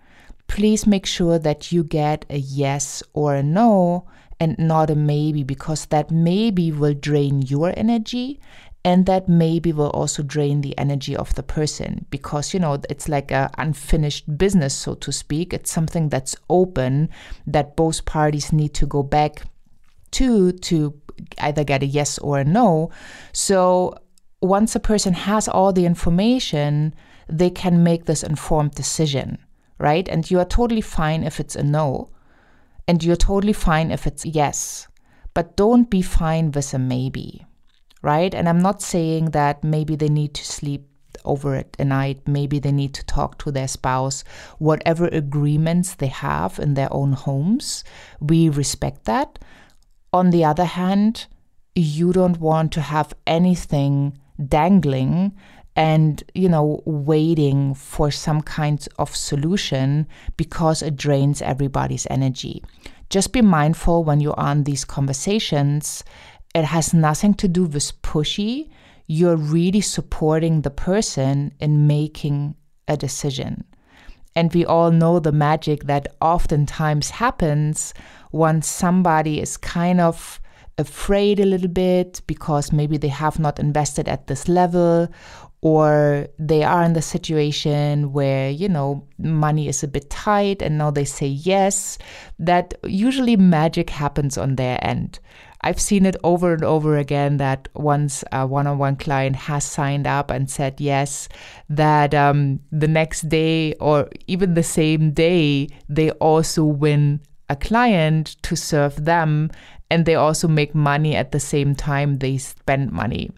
Please 0.47 0.85
make 0.85 1.05
sure 1.05 1.39
that 1.39 1.71
you 1.71 1.85
get 1.85 2.25
a 2.29 2.39
yes 2.39 3.01
or 3.13 3.35
a 3.35 3.41
no 3.41 4.05
and 4.41 4.59
not 4.59 4.89
a 4.89 4.95
maybe 4.95 5.45
because 5.45 5.85
that 5.85 6.11
maybe 6.11 6.73
will 6.73 6.93
drain 6.93 7.41
your 7.43 7.73
energy 7.77 8.41
and 8.85 9.05
that 9.05 9.27
maybe 9.27 9.73
will 9.73 9.89
also 9.89 10.23
drain 10.23 10.61
the 10.61 10.77
energy 10.77 11.15
of 11.15 11.35
the 11.35 11.43
person 11.43 12.05
because 12.09 12.53
you 12.53 12.59
know 12.59 12.79
it's 12.89 13.09
like 13.09 13.31
a 13.31 13.49
unfinished 13.57 14.37
business 14.37 14.73
so 14.73 14.95
to 14.95 15.11
speak. 15.11 15.53
It's 15.53 15.71
something 15.71 16.09
that's 16.09 16.35
open 16.49 17.09
that 17.45 17.75
both 17.75 18.05
parties 18.05 18.53
need 18.53 18.73
to 18.75 18.85
go 18.85 19.03
back 19.03 19.43
to 20.11 20.51
to 20.51 20.93
either 21.39 21.63
get 21.63 21.83
a 21.83 21.85
yes 21.85 22.17
or 22.19 22.39
a 22.39 22.45
no. 22.45 22.91
So 23.33 23.95
once 24.41 24.75
a 24.75 24.79
person 24.79 25.13
has 25.13 25.47
all 25.47 25.73
the 25.73 25.85
information 25.85 26.95
they 27.27 27.49
can 27.49 27.83
make 27.83 28.05
this 28.05 28.23
informed 28.23 28.71
decision 28.71 29.37
right? 29.79 30.07
And 30.07 30.29
you 30.29 30.39
are 30.39 30.45
totally 30.45 30.81
fine 30.81 31.23
if 31.23 31.39
it's 31.39 31.55
a 31.55 31.63
no 31.63 32.09
and 32.87 33.03
you're 33.03 33.15
totally 33.15 33.53
fine 33.53 33.91
if 33.91 34.05
it's 34.05 34.25
yes. 34.25 34.87
But 35.33 35.55
don't 35.55 35.89
be 35.89 36.01
fine 36.01 36.51
with 36.51 36.73
a 36.73 36.79
maybe 36.79 37.45
right? 38.01 38.33
And 38.33 38.47
I'm 38.47 38.59
not 38.59 38.81
saying 38.81 39.31
that 39.31 39.63
maybe 39.63 39.95
they 39.95 40.09
need 40.09 40.33
to 40.35 40.45
sleep 40.45 40.85
over 41.25 41.55
it 41.55 41.75
a 41.79 41.85
night, 41.85 42.27
maybe 42.27 42.59
they 42.59 42.71
need 42.71 42.93
to 42.93 43.05
talk 43.05 43.37
to 43.39 43.51
their 43.51 43.67
spouse, 43.67 44.23
whatever 44.57 45.07
agreements 45.07 45.95
they 45.95 46.07
have 46.07 46.59
in 46.59 46.73
their 46.75 46.91
own 46.91 47.11
homes, 47.11 47.83
we 48.19 48.49
respect 48.49 49.05
that. 49.05 49.39
On 50.13 50.29
the 50.29 50.45
other 50.45 50.65
hand, 50.65 51.27
you 51.75 52.13
don't 52.13 52.39
want 52.39 52.71
to 52.73 52.81
have 52.81 53.13
anything 53.27 54.17
dangling 54.47 55.33
and 55.75 56.23
you 56.33 56.49
know 56.49 56.81
waiting 56.85 57.73
for 57.73 58.09
some 58.09 58.41
kind 58.41 58.87
of 58.97 59.15
solution 59.15 60.07
because 60.35 60.81
it 60.81 60.95
drains 60.95 61.41
everybody's 61.41 62.07
energy 62.09 62.63
just 63.09 63.33
be 63.33 63.41
mindful 63.41 64.03
when 64.03 64.19
you're 64.19 64.39
on 64.39 64.63
these 64.63 64.83
conversations 64.83 66.03
it 66.55 66.65
has 66.65 66.93
nothing 66.93 67.33
to 67.35 67.47
do 67.47 67.65
with 67.65 68.01
pushy. 68.01 68.69
You're 69.07 69.35
really 69.35 69.81
supporting 69.81 70.61
the 70.61 70.69
person 70.69 71.53
in 71.59 71.87
making 71.87 72.55
a 72.87 72.97
decision. 72.97 73.63
And 74.35 74.53
we 74.53 74.65
all 74.65 74.91
know 74.91 75.19
the 75.19 75.31
magic 75.31 75.85
that 75.85 76.07
oftentimes 76.21 77.09
happens 77.09 77.93
once 78.31 78.67
somebody 78.67 79.41
is 79.41 79.57
kind 79.57 79.99
of 79.99 80.39
afraid 80.77 81.39
a 81.39 81.45
little 81.45 81.67
bit 81.67 82.21
because 82.25 82.71
maybe 82.71 82.97
they 82.97 83.09
have 83.09 83.37
not 83.37 83.59
invested 83.59 84.07
at 84.07 84.27
this 84.27 84.47
level 84.47 85.09
or 85.61 86.25
they 86.39 86.63
are 86.63 86.83
in 86.83 86.93
the 86.93 87.01
situation 87.01 88.13
where 88.13 88.49
you 88.49 88.69
know 88.69 89.05
money 89.17 89.67
is 89.67 89.83
a 89.83 89.87
bit 89.89 90.09
tight 90.09 90.61
and 90.61 90.77
now 90.77 90.89
they 90.89 91.03
say 91.03 91.27
yes 91.27 91.97
that 92.37 92.73
usually 92.85 93.35
magic 93.35 93.89
happens 93.89 94.37
on 94.37 94.55
their 94.55 94.79
end 94.81 95.19
I've 95.61 95.79
seen 95.79 96.05
it 96.05 96.15
over 96.23 96.53
and 96.53 96.63
over 96.63 96.97
again 96.97 97.37
that 97.37 97.67
once 97.75 98.23
a 98.31 98.47
one 98.47 98.65
on 98.65 98.77
one 98.77 98.95
client 98.95 99.35
has 99.35 99.65
signed 99.65 100.07
up 100.07 100.31
and 100.31 100.49
said 100.49 100.79
yes, 100.79 101.27
that 101.69 102.13
um, 102.13 102.61
the 102.71 102.87
next 102.87 103.27
day 103.27 103.73
or 103.75 104.07
even 104.27 104.53
the 104.53 104.63
same 104.63 105.11
day, 105.11 105.67
they 105.89 106.11
also 106.11 106.63
win 106.63 107.19
a 107.49 107.55
client 107.55 108.37
to 108.43 108.55
serve 108.55 109.03
them 109.03 109.51
and 109.89 110.05
they 110.05 110.15
also 110.15 110.47
make 110.47 110.73
money 110.73 111.15
at 111.15 111.31
the 111.31 111.39
same 111.39 111.75
time 111.75 112.19
they 112.19 112.37
spend 112.37 112.91
money. 112.91 113.31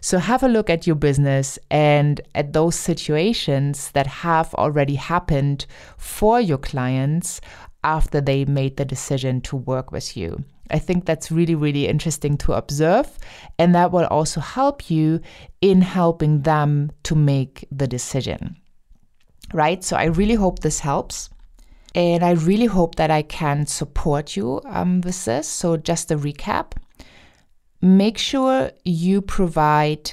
So 0.00 0.18
have 0.18 0.42
a 0.42 0.48
look 0.48 0.70
at 0.70 0.86
your 0.86 0.96
business 0.96 1.58
and 1.70 2.20
at 2.34 2.52
those 2.52 2.76
situations 2.76 3.90
that 3.90 4.06
have 4.06 4.54
already 4.54 4.94
happened 4.94 5.66
for 5.98 6.40
your 6.40 6.58
clients 6.58 7.40
after 7.84 8.20
they 8.20 8.44
made 8.44 8.76
the 8.76 8.84
decision 8.84 9.40
to 9.42 9.56
work 9.56 9.92
with 9.92 10.16
you. 10.16 10.44
I 10.70 10.78
think 10.78 11.04
that's 11.04 11.30
really, 11.30 11.54
really 11.54 11.86
interesting 11.86 12.36
to 12.38 12.52
observe. 12.52 13.18
And 13.58 13.74
that 13.74 13.92
will 13.92 14.06
also 14.06 14.40
help 14.40 14.90
you 14.90 15.20
in 15.60 15.82
helping 15.82 16.42
them 16.42 16.90
to 17.04 17.14
make 17.14 17.66
the 17.70 17.86
decision. 17.86 18.56
Right? 19.52 19.84
So 19.84 19.96
I 19.96 20.04
really 20.04 20.34
hope 20.34 20.60
this 20.60 20.80
helps. 20.80 21.30
And 21.94 22.22
I 22.22 22.32
really 22.32 22.66
hope 22.66 22.96
that 22.96 23.10
I 23.10 23.22
can 23.22 23.66
support 23.66 24.36
you 24.36 24.60
um, 24.66 25.00
with 25.00 25.24
this. 25.24 25.48
So, 25.48 25.78
just 25.78 26.10
a 26.10 26.18
recap 26.18 26.72
make 27.86 28.18
sure 28.18 28.70
you 28.84 29.22
provide 29.22 30.12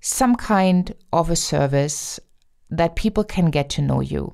some 0.00 0.34
kind 0.36 0.94
of 1.12 1.30
a 1.30 1.36
service 1.36 2.18
that 2.70 2.96
people 2.96 3.24
can 3.24 3.50
get 3.50 3.68
to 3.70 3.82
know 3.82 4.00
you. 4.00 4.32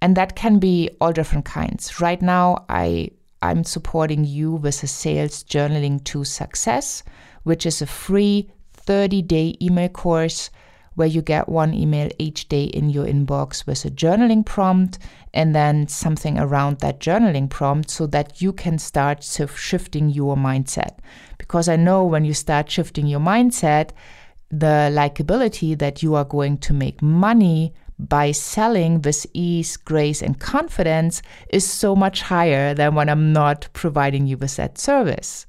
And 0.00 0.16
that 0.16 0.36
can 0.36 0.58
be 0.58 0.90
all 1.00 1.12
different 1.12 1.44
kinds. 1.44 2.00
Right 2.00 2.22
now, 2.22 2.64
I 2.68 3.10
I'm 3.42 3.64
supporting 3.64 4.24
you 4.24 4.52
with 4.52 4.82
a 4.82 4.86
sales 4.86 5.44
journaling 5.44 6.02
to 6.04 6.24
success, 6.24 7.02
which 7.44 7.66
is 7.66 7.80
a 7.80 7.86
free 7.86 8.50
30 8.72 9.22
day 9.22 9.56
email 9.60 9.88
course 9.88 10.50
where 10.98 11.06
you 11.06 11.22
get 11.22 11.48
one 11.48 11.72
email 11.72 12.10
each 12.18 12.48
day 12.48 12.64
in 12.64 12.90
your 12.90 13.06
inbox 13.06 13.64
with 13.64 13.84
a 13.84 13.90
journaling 13.90 14.44
prompt 14.44 14.98
and 15.32 15.54
then 15.54 15.86
something 15.86 16.36
around 16.36 16.78
that 16.80 16.98
journaling 16.98 17.48
prompt 17.48 17.88
so 17.88 18.04
that 18.04 18.42
you 18.42 18.52
can 18.52 18.76
start 18.78 19.22
shifting 19.22 20.10
your 20.10 20.34
mindset. 20.36 20.98
Because 21.38 21.68
I 21.68 21.76
know 21.76 22.04
when 22.04 22.24
you 22.24 22.34
start 22.34 22.68
shifting 22.68 23.06
your 23.06 23.20
mindset, 23.20 23.90
the 24.50 24.90
likability 24.92 25.78
that 25.78 26.02
you 26.02 26.16
are 26.16 26.24
going 26.24 26.58
to 26.58 26.72
make 26.72 27.00
money 27.00 27.74
by 27.98 28.30
selling 28.30 29.02
with 29.02 29.26
ease, 29.34 29.76
grace, 29.76 30.22
and 30.22 30.38
confidence 30.38 31.20
is 31.50 31.66
so 31.68 31.96
much 31.96 32.22
higher 32.22 32.74
than 32.74 32.94
when 32.94 33.08
I'm 33.08 33.32
not 33.32 33.68
providing 33.72 34.26
you 34.26 34.36
with 34.36 34.56
that 34.56 34.78
service. 34.78 35.46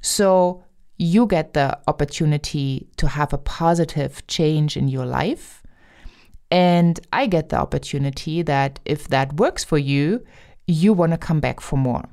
So 0.00 0.64
you 0.98 1.26
get 1.26 1.54
the 1.54 1.78
opportunity 1.88 2.88
to 2.96 3.08
have 3.08 3.32
a 3.32 3.38
positive 3.38 4.26
change 4.26 4.76
in 4.76 4.88
your 4.88 5.06
life. 5.06 5.62
And 6.50 7.00
I 7.12 7.26
get 7.26 7.48
the 7.48 7.56
opportunity 7.56 8.42
that 8.42 8.78
if 8.84 9.08
that 9.08 9.34
works 9.34 9.64
for 9.64 9.78
you, 9.78 10.24
you 10.66 10.92
want 10.92 11.12
to 11.12 11.18
come 11.18 11.40
back 11.40 11.60
for 11.60 11.76
more. 11.76 12.04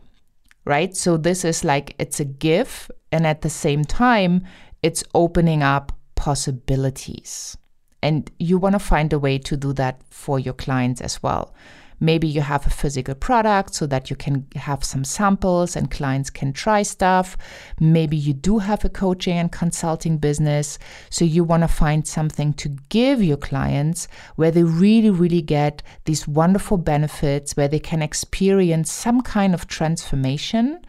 Right? 0.66 0.96
So 0.96 1.18
this 1.18 1.46
is 1.46 1.64
like 1.64 1.96
it's 2.00 2.20
a 2.20 2.26
give. 2.26 2.90
And 3.12 3.26
at 3.26 3.42
the 3.42 3.50
same 3.50 3.84
time, 3.84 4.46
it's 4.82 5.04
opening 5.14 5.64
up 5.64 5.92
possibilities. 6.16 7.58
And 8.02 8.32
you 8.40 8.58
want 8.58 8.74
to 8.74 8.80
find 8.80 9.12
a 9.12 9.20
way 9.20 9.38
to 9.40 9.58
do 9.58 9.74
that 9.74 10.02
for 10.10 10.40
your 10.40 10.54
clients 10.54 11.02
as 11.02 11.22
well. 11.22 11.54
Maybe 12.00 12.28
you 12.28 12.42
have 12.42 12.66
a 12.66 12.70
physical 12.70 13.14
product 13.14 13.76
so 13.76 13.86
that 13.88 14.10
you 14.10 14.16
can 14.16 14.48
have 14.56 14.84
some 14.84 15.04
samples 15.04 15.76
and 15.76 15.92
clients 15.92 16.30
can 16.30 16.54
try 16.54 16.82
stuff. 16.84 17.38
Maybe 17.80 18.16
you 18.16 18.34
do 18.34 18.60
have 18.60 18.86
a 18.86 18.90
coaching 18.90 19.38
and 19.38 19.52
consulting 19.52 20.18
business. 20.18 20.80
So 21.10 21.26
you 21.26 21.44
want 21.44 21.64
to 21.64 21.68
find 21.68 22.08
something 22.08 22.54
to 22.54 22.70
give 22.88 23.22
your 23.22 23.38
clients 23.38 24.08
where 24.38 24.52
they 24.52 24.64
really, 24.64 25.10
really 25.10 25.42
get 25.42 25.84
these 26.06 26.28
wonderful 26.28 26.78
benefits, 26.78 27.58
where 27.58 27.68
they 27.68 27.80
can 27.80 28.02
experience 28.02 28.92
some 28.92 29.22
kind 29.22 29.54
of 29.54 29.68
transformation, 29.68 30.80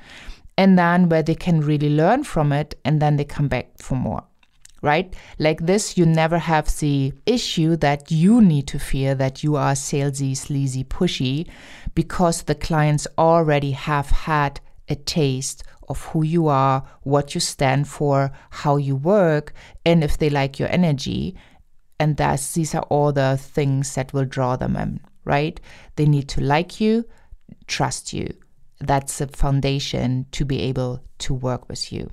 and 0.57 0.79
then 0.79 1.09
where 1.09 1.23
they 1.23 1.35
can 1.35 1.61
really 1.61 1.91
learn 1.91 2.23
from 2.23 2.53
it 2.53 2.79
and 2.85 3.01
then 3.03 3.17
they 3.17 3.25
come 3.25 3.49
back 3.49 3.71
for 3.79 3.97
more 3.97 4.23
right? 4.83 5.15
Like 5.39 5.67
this, 5.67 5.97
you 5.97 6.07
never 6.07 6.39
have 6.39 6.67
the 6.79 7.13
issue 7.27 7.77
that 7.77 8.11
you 8.11 8.41
need 8.41 8.67
to 8.69 8.79
fear 8.79 9.15
that 9.15 9.43
you 9.43 9.57
are 9.57 9.73
salesy, 9.73 10.37
sleazy, 10.37 10.85
pushy, 10.85 11.49
because 11.95 12.43
the 12.43 12.55
clients 12.55 13.07
already 13.19 13.73
have 13.73 14.11
had 14.11 14.61
a 14.89 14.95
taste 14.95 15.63
of 15.89 16.05
who 16.07 16.23
you 16.25 16.49
are, 16.49 16.85
what 17.03 17.35
you 17.35 17.41
stand 17.41 17.89
for, 17.89 18.31
how 18.51 18.77
you 18.77 18.97
work, 18.97 19.53
and 19.85 20.05
if 20.05 20.19
they 20.19 20.31
like 20.31 20.59
your 20.59 20.69
energy. 20.69 21.37
And 21.99 22.17
that's 22.17 22.55
these 22.55 22.75
are 22.75 22.85
all 22.85 23.13
the 23.13 23.37
things 23.41 23.95
that 23.95 24.13
will 24.13 24.25
draw 24.25 24.57
them 24.57 24.77
in, 24.77 25.01
right? 25.25 25.61
They 25.97 26.07
need 26.07 26.29
to 26.31 26.41
like 26.41 26.81
you, 26.81 27.05
trust 27.67 28.13
you. 28.13 28.33
That's 28.79 29.19
the 29.19 29.27
foundation 29.27 30.27
to 30.33 30.45
be 30.45 30.63
able 30.63 31.05
to 31.19 31.35
work 31.35 31.69
with 31.69 31.93
you. 31.93 32.11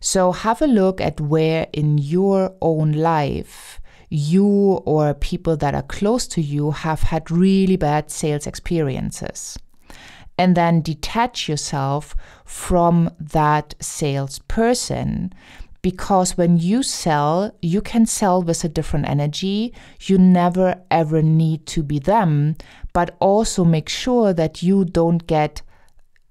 So 0.00 0.32
have 0.32 0.62
a 0.62 0.66
look 0.66 1.00
at 1.00 1.20
where 1.20 1.66
in 1.72 1.98
your 1.98 2.54
own 2.60 2.92
life 2.92 3.80
you 4.10 4.46
or 4.46 5.12
people 5.14 5.56
that 5.56 5.74
are 5.74 5.82
close 5.82 6.26
to 6.28 6.40
you 6.40 6.70
have 6.70 7.02
had 7.02 7.30
really 7.30 7.76
bad 7.76 8.10
sales 8.10 8.46
experiences. 8.46 9.58
And 10.38 10.56
then 10.56 10.82
detach 10.82 11.48
yourself 11.48 12.14
from 12.44 13.10
that 13.18 13.74
salesperson 13.80 15.32
because 15.82 16.36
when 16.36 16.58
you 16.58 16.82
sell, 16.82 17.52
you 17.60 17.80
can 17.80 18.06
sell 18.06 18.42
with 18.42 18.64
a 18.64 18.68
different 18.68 19.08
energy. 19.08 19.74
You 20.02 20.18
never 20.18 20.80
ever 20.90 21.22
need 21.22 21.66
to 21.66 21.82
be 21.82 21.98
them, 21.98 22.56
but 22.92 23.16
also 23.20 23.64
make 23.64 23.88
sure 23.88 24.32
that 24.32 24.62
you 24.62 24.84
don't 24.84 25.26
get 25.26 25.62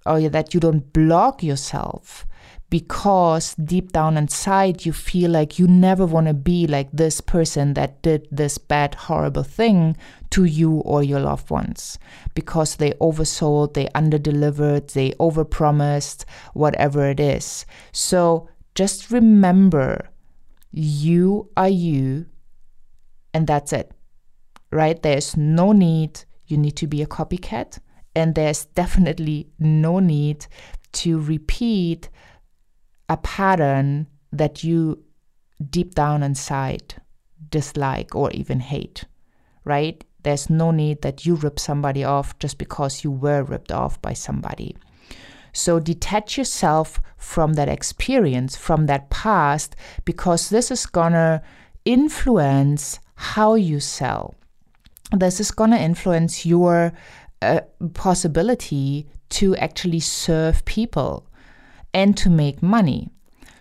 or 0.06 0.30
that 0.30 0.54
you 0.54 0.60
don't 0.60 0.92
block 0.94 1.44
yourself 1.44 2.26
because 2.70 3.56
deep 3.56 3.94
down 3.94 4.18
inside 4.18 4.86
you 4.86 4.92
feel 4.92 5.32
like 5.32 5.58
you 5.58 5.68
never 5.68 6.06
want 6.06 6.28
to 6.28 6.34
be 6.34 6.68
like 6.68 6.90
this 6.92 7.22
person 7.22 7.74
that 7.76 8.02
did 8.02 8.28
this 8.30 8.58
bad, 8.58 8.94
horrible 8.96 9.44
thing 9.44 9.96
to 10.30 10.44
you 10.44 10.80
or 10.80 11.02
your 11.02 11.22
loved 11.22 11.50
ones 11.50 11.98
because 12.34 12.76
they 12.76 12.92
oversold, 12.94 13.74
they 13.74 13.86
underdelivered, 13.96 14.92
they 14.92 15.12
overpromised, 15.12 16.26
whatever 16.54 17.10
it 17.10 17.20
is. 17.20 17.66
So 17.94 18.50
just 18.76 19.12
remember 19.12 20.10
you 20.72 21.50
are 21.56 21.70
you, 21.70 22.26
and 23.34 23.48
that's 23.48 23.72
it, 23.72 23.92
right? 24.72 25.02
There's 25.02 25.38
no 25.38 25.72
need, 25.72 26.26
you 26.48 26.58
need 26.58 26.76
to 26.76 26.88
be 26.88 27.02
a 27.02 27.08
copycat, 27.08 27.80
and 28.14 28.36
there's 28.36 28.66
definitely 28.66 29.48
no 29.58 30.00
need 30.00 30.48
to 30.92 31.20
repeat 31.20 32.10
a 33.10 33.18
pattern 33.18 34.08
that 34.32 34.64
you 34.64 35.04
deep 35.70 35.96
down 35.96 36.24
inside 36.24 36.96
dislike 37.50 38.16
or 38.16 38.32
even 38.32 38.60
hate, 38.60 39.06
right? 39.64 40.04
There's 40.24 40.50
no 40.50 40.72
need 40.72 41.02
that 41.04 41.26
you 41.26 41.36
rip 41.36 41.60
somebody 41.60 42.04
off 42.04 42.38
just 42.40 42.58
because 42.58 43.04
you 43.04 43.12
were 43.12 43.44
ripped 43.44 43.72
off 43.72 44.02
by 44.02 44.14
somebody. 44.14 44.76
So 45.54 45.80
detach 45.80 46.38
yourself 46.38 47.00
from 47.18 47.54
that 47.54 47.70
experience, 47.70 48.56
from 48.56 48.86
that 48.88 49.10
past, 49.10 49.76
because 50.06 50.50
this 50.50 50.70
is 50.70 50.86
gonna 50.86 51.42
influence 51.86 53.00
how 53.16 53.56
you 53.56 53.80
sell. 53.80 54.36
This 55.12 55.40
is 55.40 55.52
gonna 55.52 55.78
influence 55.78 56.46
your 56.46 56.94
uh, 57.42 57.62
possibility 57.94 59.08
to 59.30 59.56
actually 59.56 60.00
serve 60.00 60.66
people 60.66 61.27
and 61.94 62.18
to 62.18 62.30
make 62.30 62.62
money. 62.62 63.10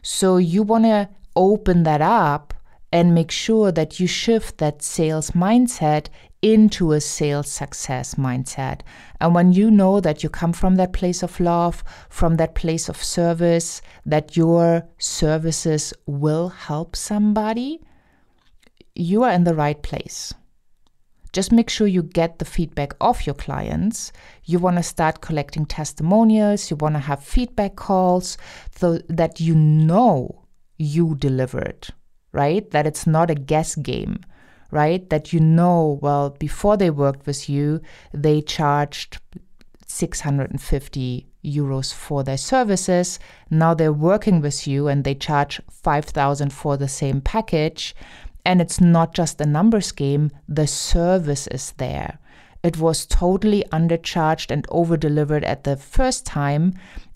So 0.02 0.37
you 0.37 0.62
want 0.62 0.85
to 0.85 1.09
open 1.35 1.83
that 1.85 2.00
up 2.00 2.54
and 2.92 3.14
make 3.14 3.30
sure 3.30 3.73
that 3.73 4.00
you 4.00 4.06
shift 4.06 4.59
that 4.59 4.83
sales 4.83 5.33
mindset 5.33 6.06
into 6.42 6.92
a 6.92 7.00
sales 7.00 7.50
success 7.50 8.14
mindset. 8.14 8.83
And 9.21 9.35
when 9.35 9.52
you 9.52 9.71
know 9.71 10.00
that 10.00 10.23
you 10.23 10.28
come 10.28 10.52
from 10.52 10.76
that 10.76 10.92
place 10.92 11.23
of 11.23 11.40
love, 11.40 11.83
from 12.09 12.37
that 12.37 12.54
place 12.54 12.88
of 12.88 13.02
service, 13.02 13.83
that 14.04 14.37
your 14.37 14.87
services 14.99 15.92
will 16.06 16.49
help 16.49 16.95
somebody, 16.95 17.80
you 18.95 19.25
are 19.25 19.33
in 19.33 19.45
the 19.45 19.54
right 19.54 19.83
place. 19.83 20.33
Just 21.37 21.52
make 21.52 21.69
sure 21.69 21.87
you 21.87 22.02
get 22.02 22.38
the 22.38 22.47
feedback 22.47 22.95
of 22.99 23.26
your 23.26 23.35
clients. 23.35 24.11
You 24.45 24.59
want 24.59 24.78
to 24.78 24.83
start 24.83 25.21
collecting 25.21 25.66
testimonials, 25.66 26.70
you 26.70 26.79
want 26.79 26.94
to 26.94 26.99
have 26.99 27.22
feedback 27.22 27.77
calls 27.77 28.38
so 28.75 29.01
that 29.11 29.38
you 29.38 29.55
know 29.55 30.46
you 30.79 31.14
delivered, 31.14 31.88
right? 32.33 32.70
That 32.70 32.87
it's 32.87 33.07
not 33.07 33.31
a 33.31 33.35
guess 33.35 33.75
game, 33.75 34.20
right? 34.70 35.11
That 35.11 35.35
you 35.35 35.40
know, 35.40 35.99
well, 36.01 36.31
before 36.31 36.79
they 36.79 36.88
worked 36.88 37.27
with 37.27 37.51
you, 37.51 37.83
they 38.14 38.40
charged 38.40 39.18
650 39.87 41.27
euros 41.44 41.92
for 41.92 42.25
their 42.25 42.38
services. 42.38 43.18
Now 43.51 43.75
they're 43.75 43.92
working 43.92 44.40
with 44.40 44.66
you 44.66 44.88
and 44.88 45.05
they 45.05 45.14
charge 45.14 45.61
5000 45.70 46.51
for 46.51 46.79
the 46.79 46.88
same 46.88 47.20
package. 47.20 47.94
And 48.46 48.61
it's 48.61 48.80
not 48.80 49.12
just 49.12 49.40
a 49.40 49.44
numbers 49.44 49.90
game, 49.90 50.30
the 50.48 50.68
service 50.68 51.48
is 51.48 51.72
there. 51.78 52.20
It 52.62 52.78
was 52.78 53.04
totally 53.04 53.64
undercharged 53.72 54.52
and 54.52 54.64
over 54.68 54.96
delivered 54.96 55.42
at 55.42 55.64
the 55.64 55.76
first 55.76 56.24
time, 56.24 56.74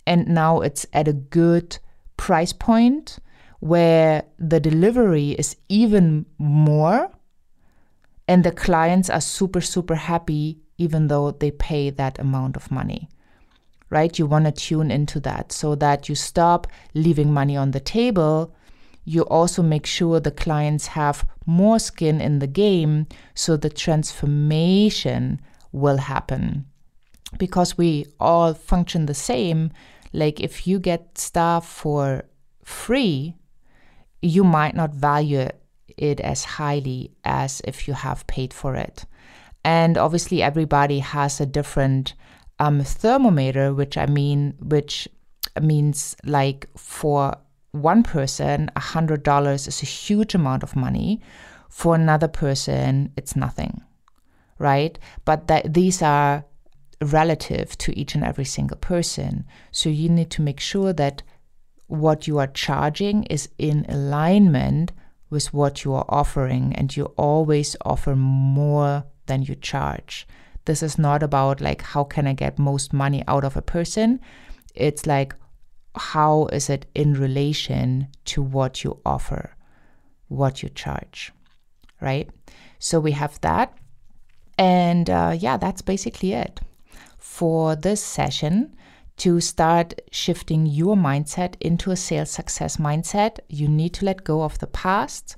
and 0.08 0.26
now 0.26 0.60
it's 0.60 0.86
at 0.92 1.06
a 1.06 1.12
good 1.12 1.78
price 2.16 2.52
point 2.52 3.20
where 3.60 4.24
the 4.40 4.58
delivery 4.58 5.30
is 5.30 5.56
even 5.68 6.26
more, 6.38 7.12
and 8.26 8.42
the 8.42 8.50
clients 8.50 9.08
are 9.08 9.20
super, 9.20 9.60
super 9.60 9.94
happy 9.94 10.58
even 10.78 11.06
though 11.06 11.30
they 11.30 11.52
pay 11.52 11.90
that 11.90 12.18
amount 12.18 12.56
of 12.56 12.72
money 12.72 13.08
right? 13.90 14.18
You 14.18 14.26
want 14.26 14.44
to 14.44 14.52
tune 14.52 14.90
into 14.90 15.20
that 15.20 15.52
so 15.52 15.74
that 15.74 16.08
you 16.08 16.14
stop 16.14 16.68
leaving 16.94 17.32
money 17.32 17.56
on 17.56 17.72
the 17.72 17.80
table 17.80 18.54
you 19.04 19.22
also 19.22 19.62
make 19.62 19.86
sure 19.86 20.20
the 20.20 20.30
clients 20.30 20.88
have 20.88 21.26
more 21.46 21.78
skin 21.78 22.20
in 22.20 22.38
the 22.38 22.46
game 22.46 23.06
so 23.34 23.56
the 23.56 23.70
transformation 23.70 25.40
will 25.72 25.98
happen. 25.98 26.66
Because 27.38 27.78
we 27.78 28.06
all 28.18 28.54
function 28.54 29.06
the 29.06 29.14
same, 29.14 29.70
like 30.12 30.40
if 30.40 30.66
you 30.66 30.78
get 30.78 31.16
stuff 31.16 31.68
for 31.68 32.24
free, 32.64 33.36
you 34.20 34.44
might 34.44 34.74
not 34.74 34.94
value 34.94 35.48
it 35.96 36.20
as 36.20 36.44
highly 36.44 37.12
as 37.24 37.60
if 37.64 37.86
you 37.86 37.94
have 37.94 38.26
paid 38.26 38.52
for 38.52 38.74
it. 38.74 39.04
And 39.64 39.98
obviously, 39.98 40.42
everybody 40.42 41.00
has 41.00 41.40
a 41.40 41.46
different 41.46 42.14
um, 42.58 42.82
thermometer, 42.82 43.74
which 43.74 43.96
I 43.96 44.06
mean, 44.06 44.54
which 44.60 45.08
means 45.60 46.16
like 46.24 46.66
for 46.76 47.36
one 47.72 48.02
person, 48.02 48.70
$100 48.76 49.68
is 49.68 49.82
a 49.82 49.86
huge 49.86 50.34
amount 50.34 50.62
of 50.62 50.76
money. 50.76 51.20
For 51.68 51.94
another 51.94 52.28
person, 52.28 53.12
it's 53.16 53.36
nothing, 53.36 53.80
right? 54.58 54.98
But 55.24 55.46
that 55.46 55.72
these 55.72 56.02
are 56.02 56.44
relative 57.00 57.78
to 57.78 57.98
each 57.98 58.14
and 58.14 58.24
every 58.24 58.44
single 58.44 58.76
person. 58.76 59.46
So 59.70 59.88
you 59.88 60.08
need 60.08 60.30
to 60.32 60.42
make 60.42 60.60
sure 60.60 60.92
that 60.92 61.22
what 61.86 62.26
you 62.26 62.38
are 62.38 62.48
charging 62.48 63.22
is 63.24 63.48
in 63.58 63.86
alignment 63.88 64.92
with 65.30 65.54
what 65.54 65.84
you 65.84 65.94
are 65.94 66.04
offering, 66.08 66.74
and 66.74 66.96
you 66.96 67.04
always 67.16 67.76
offer 67.84 68.16
more 68.16 69.04
than 69.26 69.42
you 69.42 69.54
charge. 69.54 70.26
This 70.64 70.82
is 70.82 70.98
not 70.98 71.22
about 71.22 71.60
like, 71.60 71.82
how 71.82 72.02
can 72.02 72.26
I 72.26 72.32
get 72.32 72.58
most 72.58 72.92
money 72.92 73.22
out 73.28 73.44
of 73.44 73.56
a 73.56 73.62
person? 73.62 74.20
It's 74.74 75.06
like, 75.06 75.34
how 75.96 76.46
is 76.52 76.70
it 76.70 76.86
in 76.94 77.14
relation 77.14 78.08
to 78.26 78.42
what 78.42 78.84
you 78.84 79.00
offer, 79.04 79.56
what 80.28 80.62
you 80.62 80.68
charge, 80.68 81.32
right? 82.00 82.28
So 82.78 83.00
we 83.00 83.12
have 83.12 83.40
that. 83.40 83.76
And 84.56 85.08
uh, 85.08 85.36
yeah, 85.38 85.56
that's 85.56 85.82
basically 85.82 86.32
it 86.32 86.60
for 87.18 87.76
this 87.76 88.02
session. 88.02 88.76
To 89.18 89.38
start 89.38 90.00
shifting 90.10 90.64
your 90.64 90.96
mindset 90.96 91.54
into 91.60 91.90
a 91.90 91.96
sales 91.96 92.30
success 92.30 92.78
mindset, 92.78 93.38
you 93.50 93.68
need 93.68 93.92
to 93.94 94.06
let 94.06 94.24
go 94.24 94.42
of 94.42 94.58
the 94.60 94.66
past. 94.66 95.36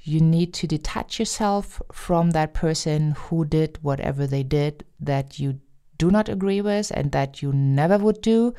You 0.00 0.20
need 0.20 0.52
to 0.54 0.66
detach 0.66 1.20
yourself 1.20 1.80
from 1.92 2.32
that 2.32 2.54
person 2.54 3.12
who 3.12 3.44
did 3.44 3.78
whatever 3.82 4.26
they 4.26 4.42
did 4.42 4.84
that 4.98 5.38
you 5.38 5.60
do 5.96 6.10
not 6.10 6.28
agree 6.28 6.60
with 6.60 6.90
and 6.92 7.12
that 7.12 7.42
you 7.42 7.52
never 7.52 7.98
would 7.98 8.20
do 8.22 8.52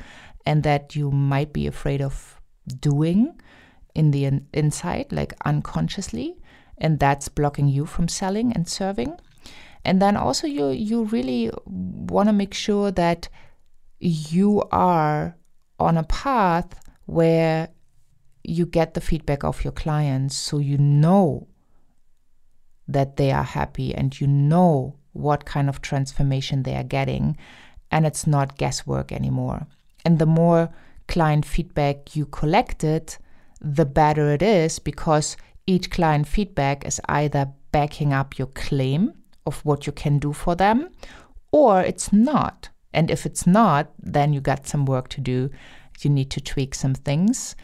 and 0.46 0.62
that 0.62 0.96
you 0.96 1.10
might 1.10 1.52
be 1.52 1.66
afraid 1.66 2.00
of 2.02 2.40
doing 2.80 3.40
in 3.94 4.10
the 4.10 4.24
in- 4.24 4.46
inside, 4.52 5.06
like 5.10 5.34
unconsciously, 5.44 6.36
and 6.78 6.98
that's 6.98 7.28
blocking 7.28 7.68
you 7.68 7.86
from 7.86 8.08
selling 8.08 8.52
and 8.52 8.68
serving. 8.68 9.18
And 9.84 10.00
then 10.00 10.16
also 10.16 10.46
you 10.46 10.68
you 10.68 11.04
really 11.04 11.50
want 11.66 12.28
to 12.28 12.32
make 12.32 12.54
sure 12.54 12.90
that 12.92 13.28
you 13.98 14.62
are 14.70 15.36
on 15.78 15.96
a 15.96 16.04
path 16.04 16.74
where 17.06 17.68
you 18.44 18.66
get 18.66 18.94
the 18.94 19.00
feedback 19.00 19.44
of 19.44 19.62
your 19.64 19.72
clients 19.72 20.36
so 20.36 20.58
you 20.58 20.78
know 20.78 21.46
that 22.88 23.16
they 23.16 23.30
are 23.30 23.44
happy 23.44 23.94
and 23.94 24.20
you 24.20 24.26
know 24.26 24.96
what 25.12 25.44
kind 25.44 25.68
of 25.68 25.80
transformation 25.80 26.62
they 26.62 26.74
are 26.74 26.82
getting 26.82 27.36
and 27.90 28.06
it's 28.06 28.26
not 28.26 28.56
guesswork 28.56 29.12
anymore. 29.12 29.66
And 30.04 30.18
the 30.18 30.26
more 30.26 30.70
client 31.08 31.44
feedback 31.44 32.16
you 32.16 32.26
collected, 32.26 33.16
the 33.60 33.86
better 33.86 34.32
it 34.32 34.42
is 34.42 34.78
because 34.78 35.36
each 35.66 35.90
client 35.90 36.26
feedback 36.26 36.84
is 36.86 37.00
either 37.08 37.52
backing 37.70 38.12
up 38.12 38.38
your 38.38 38.48
claim 38.48 39.12
of 39.46 39.64
what 39.64 39.86
you 39.86 39.92
can 39.92 40.18
do 40.18 40.32
for 40.32 40.54
them 40.54 40.90
or 41.52 41.82
it's 41.82 42.12
not. 42.12 42.70
And 42.92 43.10
if 43.10 43.24
it's 43.24 43.46
not, 43.46 43.92
then 43.98 44.32
you 44.32 44.40
got 44.40 44.66
some 44.66 44.84
work 44.86 45.08
to 45.08 45.20
do. 45.20 45.50
You 46.00 46.10
need 46.10 46.30
to 46.30 46.40
tweak 46.40 46.74
some 46.74 46.94
things. 46.94 47.54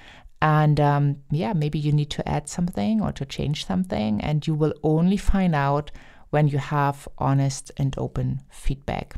And 0.41 0.79
um, 0.79 1.17
yeah, 1.31 1.53
maybe 1.53 1.79
you 1.79 1.93
need 1.93 2.11
to 2.11 2.29
add 2.29 2.49
something 2.49 3.01
or 3.03 3.13
to 3.13 3.27
change 3.27 3.67
something. 3.67 4.21
And 4.21 4.47
you 4.47 4.55
will 4.55 4.75
only 4.83 5.17
find 5.17 5.55
out 5.55 5.91
when 6.31 6.49
you 6.49 6.59
have 6.59 7.09
honest 7.19 7.73
and 7.77 7.95
open 7.99 8.41
feedback. 8.51 9.17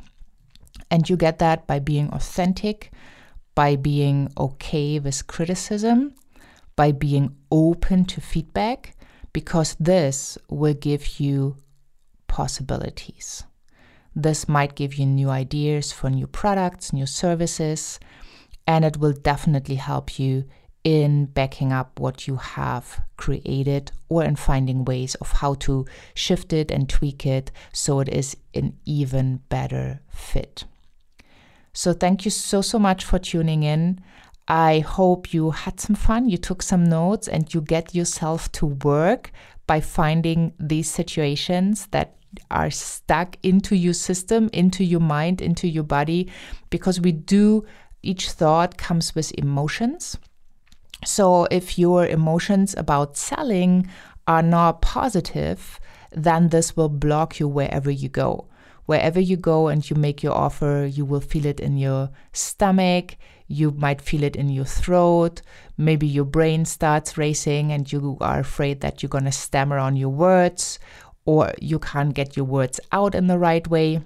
And 0.91 1.09
you 1.09 1.17
get 1.17 1.39
that 1.39 1.67
by 1.67 1.79
being 1.79 2.11
authentic, 2.11 2.91
by 3.55 3.77
being 3.77 4.33
okay 4.37 4.99
with 4.99 5.27
criticism, 5.27 6.15
by 6.77 6.93
being 6.93 7.37
open 7.51 8.05
to 8.07 8.21
feedback, 8.21 8.97
because 9.33 9.77
this 9.79 10.37
will 10.49 10.75
give 10.75 11.21
you 11.21 11.57
possibilities. 12.27 13.45
This 14.15 14.49
might 14.49 14.75
give 14.75 14.95
you 14.95 15.07
new 15.07 15.31
ideas 15.31 15.93
for 15.93 16.11
new 16.11 16.27
products, 16.27 16.93
new 16.93 17.07
services, 17.07 18.01
and 18.67 18.85
it 18.85 18.97
will 18.97 19.13
definitely 19.13 19.77
help 19.77 20.19
you 20.19 20.45
in 20.83 21.27
backing 21.27 21.73
up 21.73 22.01
what 22.01 22.27
you 22.27 22.37
have 22.37 23.03
created 23.17 23.93
or 24.09 24.25
in 24.25 24.35
finding 24.35 24.85
ways 24.85 25.15
of 25.17 25.31
how 25.33 25.55
to 25.55 25.85
shift 26.15 26.53
it 26.53 26.71
and 26.71 26.89
tweak 26.89 27.27
it 27.27 27.51
so 27.73 28.01
it 28.01 28.09
is 28.09 28.37
an 28.55 28.77
even 28.85 29.37
better 29.49 30.01
fit. 30.09 30.65
So, 31.73 31.93
thank 31.93 32.25
you 32.25 32.31
so, 32.31 32.63
so 32.63 32.79
much 32.79 33.05
for 33.05 33.19
tuning 33.19 33.63
in. 33.63 34.01
I 34.49 34.81
hope 34.81 35.33
you 35.33 35.53
had 35.53 35.79
some 35.79 35.95
fun, 35.95 36.29
you 36.29 36.37
took 36.37 36.63
some 36.63 36.85
notes, 36.85 37.29
and 37.29 37.53
you 37.55 37.61
get 37.61 37.95
yourself 37.95 38.51
to 38.53 38.67
work 38.67 39.31
by 39.67 39.81
finding 39.81 40.53
these 40.59 40.91
situations 40.91 41.87
that 41.93 42.17
are 42.51 42.71
stuck 42.71 43.37
into 43.45 43.77
your 43.77 43.95
system, 43.95 44.51
into 44.53 44.85
your 44.85 45.01
mind, 45.01 45.41
into 45.41 45.69
your 45.69 45.85
body, 45.85 46.29
because 46.71 47.01
we 47.01 47.13
do, 47.13 47.65
each 48.03 48.31
thought 48.31 48.77
comes 48.77 49.15
with 49.15 49.33
emotions. 49.39 50.19
So 51.05 51.47
if 51.51 51.79
your 51.79 52.07
emotions 52.07 52.75
about 52.77 53.17
selling 53.17 53.89
are 54.27 54.43
not 54.43 54.83
positive, 54.83 55.79
then 56.13 56.49
this 56.49 56.77
will 56.77 56.89
block 56.89 57.39
you 57.39 57.49
wherever 57.49 57.91
you 57.91 58.09
go. 58.09 58.50
Wherever 58.91 59.21
you 59.21 59.37
go 59.37 59.69
and 59.69 59.89
you 59.89 59.95
make 59.95 60.21
your 60.21 60.33
offer, 60.35 60.85
you 60.85 61.05
will 61.05 61.21
feel 61.21 61.47
it 61.47 61.61
in 61.61 61.77
your 61.77 62.11
stomach, 62.33 63.17
you 63.47 63.71
might 63.71 64.01
feel 64.01 64.25
it 64.25 64.35
in 64.35 64.49
your 64.49 64.65
throat, 64.65 65.43
maybe 65.79 66.09
your 66.09 66.25
brain 66.25 66.65
starts 66.65 67.17
racing 67.17 67.71
and 67.71 67.93
you 67.93 68.19
are 68.21 68.41
afraid 68.41 68.81
that 68.81 69.01
you're 69.01 69.09
going 69.09 69.27
to 69.27 69.31
stammer 69.31 69.79
on 69.79 69.95
your 69.95 70.09
words 70.09 70.81
or 71.25 71.53
you 71.61 71.79
can't 71.79 72.15
get 72.15 72.37
your 72.37 72.45
words 72.45 72.81
out 72.91 73.15
in 73.15 73.29
the 73.29 73.39
right 73.39 73.69
way. 73.69 74.01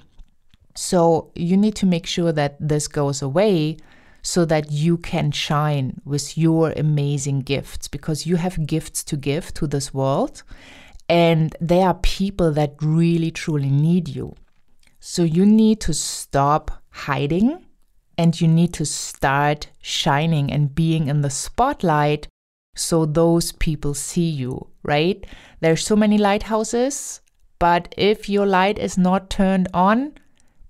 So 0.74 1.32
you 1.34 1.56
need 1.56 1.76
to 1.76 1.86
make 1.86 2.04
sure 2.04 2.32
that 2.32 2.58
this 2.60 2.86
goes 2.86 3.22
away 3.22 3.78
so 4.20 4.44
that 4.44 4.70
you 4.70 4.98
can 4.98 5.30
shine 5.30 5.98
with 6.04 6.36
your 6.36 6.74
amazing 6.76 7.40
gifts 7.40 7.88
because 7.88 8.26
you 8.26 8.36
have 8.36 8.66
gifts 8.66 9.02
to 9.04 9.16
give 9.16 9.54
to 9.54 9.66
this 9.66 9.94
world 9.94 10.42
and 11.08 11.56
there 11.58 11.86
are 11.86 11.94
people 11.94 12.52
that 12.52 12.74
really 12.82 13.30
truly 13.30 13.70
need 13.70 14.08
you. 14.08 14.34
So 15.06 15.22
you 15.22 15.44
need 15.44 15.82
to 15.82 15.92
stop 15.92 16.82
hiding 16.88 17.66
and 18.16 18.40
you 18.40 18.48
need 18.48 18.72
to 18.72 18.86
start 18.86 19.68
shining 19.82 20.50
and 20.50 20.74
being 20.74 21.08
in 21.08 21.20
the 21.20 21.28
spotlight 21.28 22.26
so 22.74 23.04
those 23.04 23.52
people 23.52 23.92
see 23.92 24.30
you, 24.30 24.66
right? 24.82 25.22
There's 25.60 25.84
so 25.84 25.94
many 25.94 26.16
lighthouses, 26.16 27.20
but 27.58 27.94
if 27.98 28.30
your 28.30 28.46
light 28.46 28.78
is 28.78 28.96
not 28.96 29.28
turned 29.28 29.68
on, 29.74 30.14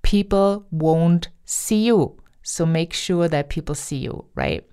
people 0.02 0.66
won't 0.72 1.28
see 1.44 1.84
you. 1.84 2.20
So 2.42 2.66
make 2.66 2.92
sure 2.92 3.28
that 3.28 3.50
people 3.50 3.76
see 3.76 3.98
you, 3.98 4.24
right? 4.34 4.68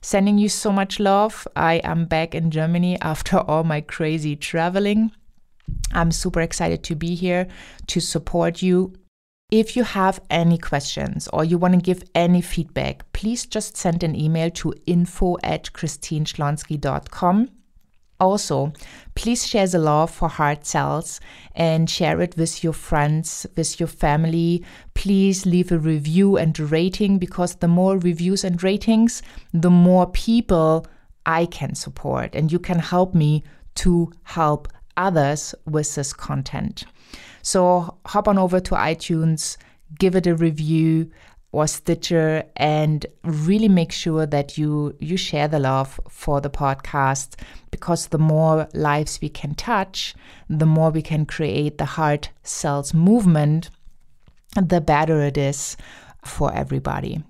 Sending 0.00 0.38
you 0.38 0.48
so 0.48 0.72
much 0.72 0.98
love. 0.98 1.46
I 1.54 1.74
am 1.84 2.06
back 2.06 2.34
in 2.34 2.50
Germany 2.50 2.98
after 3.02 3.36
all 3.40 3.64
my 3.64 3.82
crazy 3.82 4.34
traveling. 4.34 5.12
I'm 5.92 6.10
super 6.10 6.40
excited 6.40 6.82
to 6.84 6.94
be 6.94 7.14
here 7.14 7.46
to 7.88 8.00
support 8.00 8.62
you. 8.62 8.92
If 9.50 9.76
you 9.76 9.84
have 9.84 10.20
any 10.30 10.58
questions 10.58 11.28
or 11.32 11.44
you 11.44 11.58
want 11.58 11.74
to 11.74 11.80
give 11.80 12.02
any 12.14 12.40
feedback, 12.40 13.10
please 13.12 13.46
just 13.46 13.76
send 13.76 14.02
an 14.02 14.16
email 14.16 14.50
to 14.50 14.74
info 14.86 15.36
at 15.42 15.72
christineschlonski.com. 15.72 17.50
Also, 18.20 18.72
please 19.14 19.46
share 19.46 19.66
the 19.66 19.78
love 19.78 20.10
for 20.10 20.28
heart 20.28 20.64
sells 20.64 21.20
and 21.54 21.90
share 21.90 22.20
it 22.20 22.36
with 22.36 22.62
your 22.62 22.72
friends, 22.72 23.46
with 23.56 23.78
your 23.78 23.88
family. 23.88 24.64
Please 24.94 25.44
leave 25.44 25.72
a 25.72 25.78
review 25.78 26.36
and 26.36 26.58
rating 26.58 27.18
because 27.18 27.56
the 27.56 27.68
more 27.68 27.98
reviews 27.98 28.44
and 28.44 28.62
ratings, 28.62 29.22
the 29.52 29.70
more 29.70 30.06
people 30.06 30.86
I 31.26 31.46
can 31.46 31.74
support 31.74 32.34
and 32.34 32.50
you 32.52 32.58
can 32.58 32.78
help 32.78 33.14
me 33.14 33.42
to 33.76 34.12
help 34.22 34.68
others 34.96 35.54
with 35.66 35.94
this 35.94 36.12
content. 36.12 36.84
So 37.42 37.98
hop 38.06 38.28
on 38.28 38.38
over 38.38 38.60
to 38.60 38.74
iTunes, 38.74 39.56
give 39.98 40.14
it 40.16 40.26
a 40.26 40.34
review 40.34 41.10
or 41.52 41.68
Stitcher 41.68 42.42
and 42.56 43.06
really 43.22 43.68
make 43.68 43.92
sure 43.92 44.26
that 44.26 44.58
you 44.58 44.96
you 44.98 45.16
share 45.16 45.46
the 45.46 45.60
love 45.60 46.00
for 46.08 46.40
the 46.40 46.50
podcast 46.50 47.36
because 47.70 48.08
the 48.08 48.18
more 48.18 48.68
lives 48.74 49.20
we 49.22 49.28
can 49.28 49.54
touch, 49.54 50.16
the 50.48 50.66
more 50.66 50.90
we 50.90 51.02
can 51.02 51.24
create 51.24 51.78
the 51.78 51.84
heart 51.84 52.30
sells 52.42 52.92
movement, 52.92 53.70
the 54.60 54.80
better 54.80 55.20
it 55.20 55.38
is 55.38 55.76
for 56.24 56.52
everybody. 56.52 57.22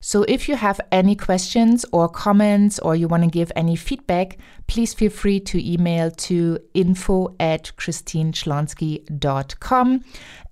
So, 0.00 0.22
if 0.28 0.48
you 0.48 0.54
have 0.54 0.80
any 0.92 1.16
questions 1.16 1.84
or 1.92 2.08
comments 2.08 2.78
or 2.78 2.94
you 2.94 3.08
want 3.08 3.24
to 3.24 3.28
give 3.28 3.50
any 3.56 3.74
feedback, 3.74 4.38
please 4.68 4.94
feel 4.94 5.10
free 5.10 5.40
to 5.40 5.72
email 5.72 6.12
to 6.12 6.60
info 6.72 7.34
at 7.40 7.72
christineschlonski.com 7.76 10.04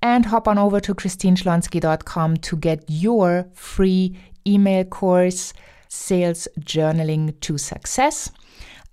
and 0.02 0.26
hop 0.26 0.48
on 0.48 0.58
over 0.58 0.80
to 0.80 0.96
christineschlonski.com 0.96 2.38
to 2.38 2.56
get 2.56 2.82
your 2.88 3.46
free 3.54 4.18
email 4.44 4.82
course, 4.84 5.52
Sales 5.88 6.48
Journaling 6.58 7.38
to 7.40 7.56
Success. 7.56 8.32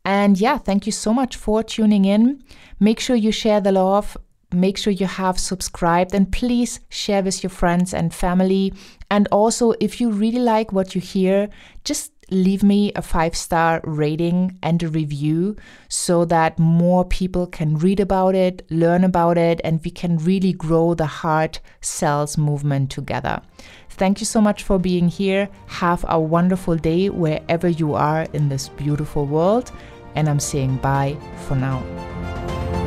And 0.05 0.39
yeah, 0.39 0.59
thank 0.59 0.85
you 0.85 0.91
so 0.91 1.15
much 1.15 1.35
for 1.35 1.63
tuning 1.63 2.05
in. 2.05 2.43
Make 2.79 2.99
sure 2.99 3.15
you 3.15 3.31
share 3.31 3.59
the 3.59 3.71
love 3.71 4.15
make 4.53 4.77
sure 4.77 4.93
you 4.93 5.05
have 5.05 5.39
subscribed 5.39 6.13
and 6.13 6.31
please 6.31 6.79
share 6.89 7.23
with 7.23 7.43
your 7.43 7.49
friends 7.49 7.93
and 7.93 8.13
family. 8.13 8.73
And 9.09 9.27
also, 9.31 9.73
if 9.79 9.99
you 9.99 10.11
really 10.11 10.39
like 10.39 10.71
what 10.71 10.95
you 10.95 11.01
hear, 11.01 11.49
just 11.83 12.11
leave 12.31 12.63
me 12.63 12.91
a 12.95 13.01
five 13.01 13.35
star 13.35 13.81
rating 13.83 14.57
and 14.63 14.81
a 14.81 14.87
review 14.87 15.55
so 15.87 16.25
that 16.25 16.57
more 16.57 17.05
people 17.05 17.47
can 17.47 17.77
read 17.77 17.99
about 17.99 18.35
it, 18.35 18.65
learn 18.69 19.03
about 19.03 19.37
it, 19.37 19.61
and 19.63 19.83
we 19.83 19.91
can 19.91 20.17
really 20.17 20.53
grow 20.53 20.93
the 20.93 21.05
heart 21.05 21.59
sells 21.81 22.37
movement 22.37 22.89
together. 22.89 23.41
Thank 23.89 24.19
you 24.19 24.25
so 24.25 24.41
much 24.41 24.63
for 24.63 24.79
being 24.79 25.07
here. 25.07 25.49
Have 25.67 26.03
a 26.07 26.19
wonderful 26.19 26.75
day 26.75 27.09
wherever 27.09 27.69
you 27.69 27.93
are 27.93 28.23
in 28.33 28.49
this 28.49 28.69
beautiful 28.69 29.25
world. 29.25 29.71
And 30.15 30.27
I'm 30.27 30.39
saying 30.39 30.77
bye 30.77 31.17
for 31.47 31.55
now. 31.55 32.82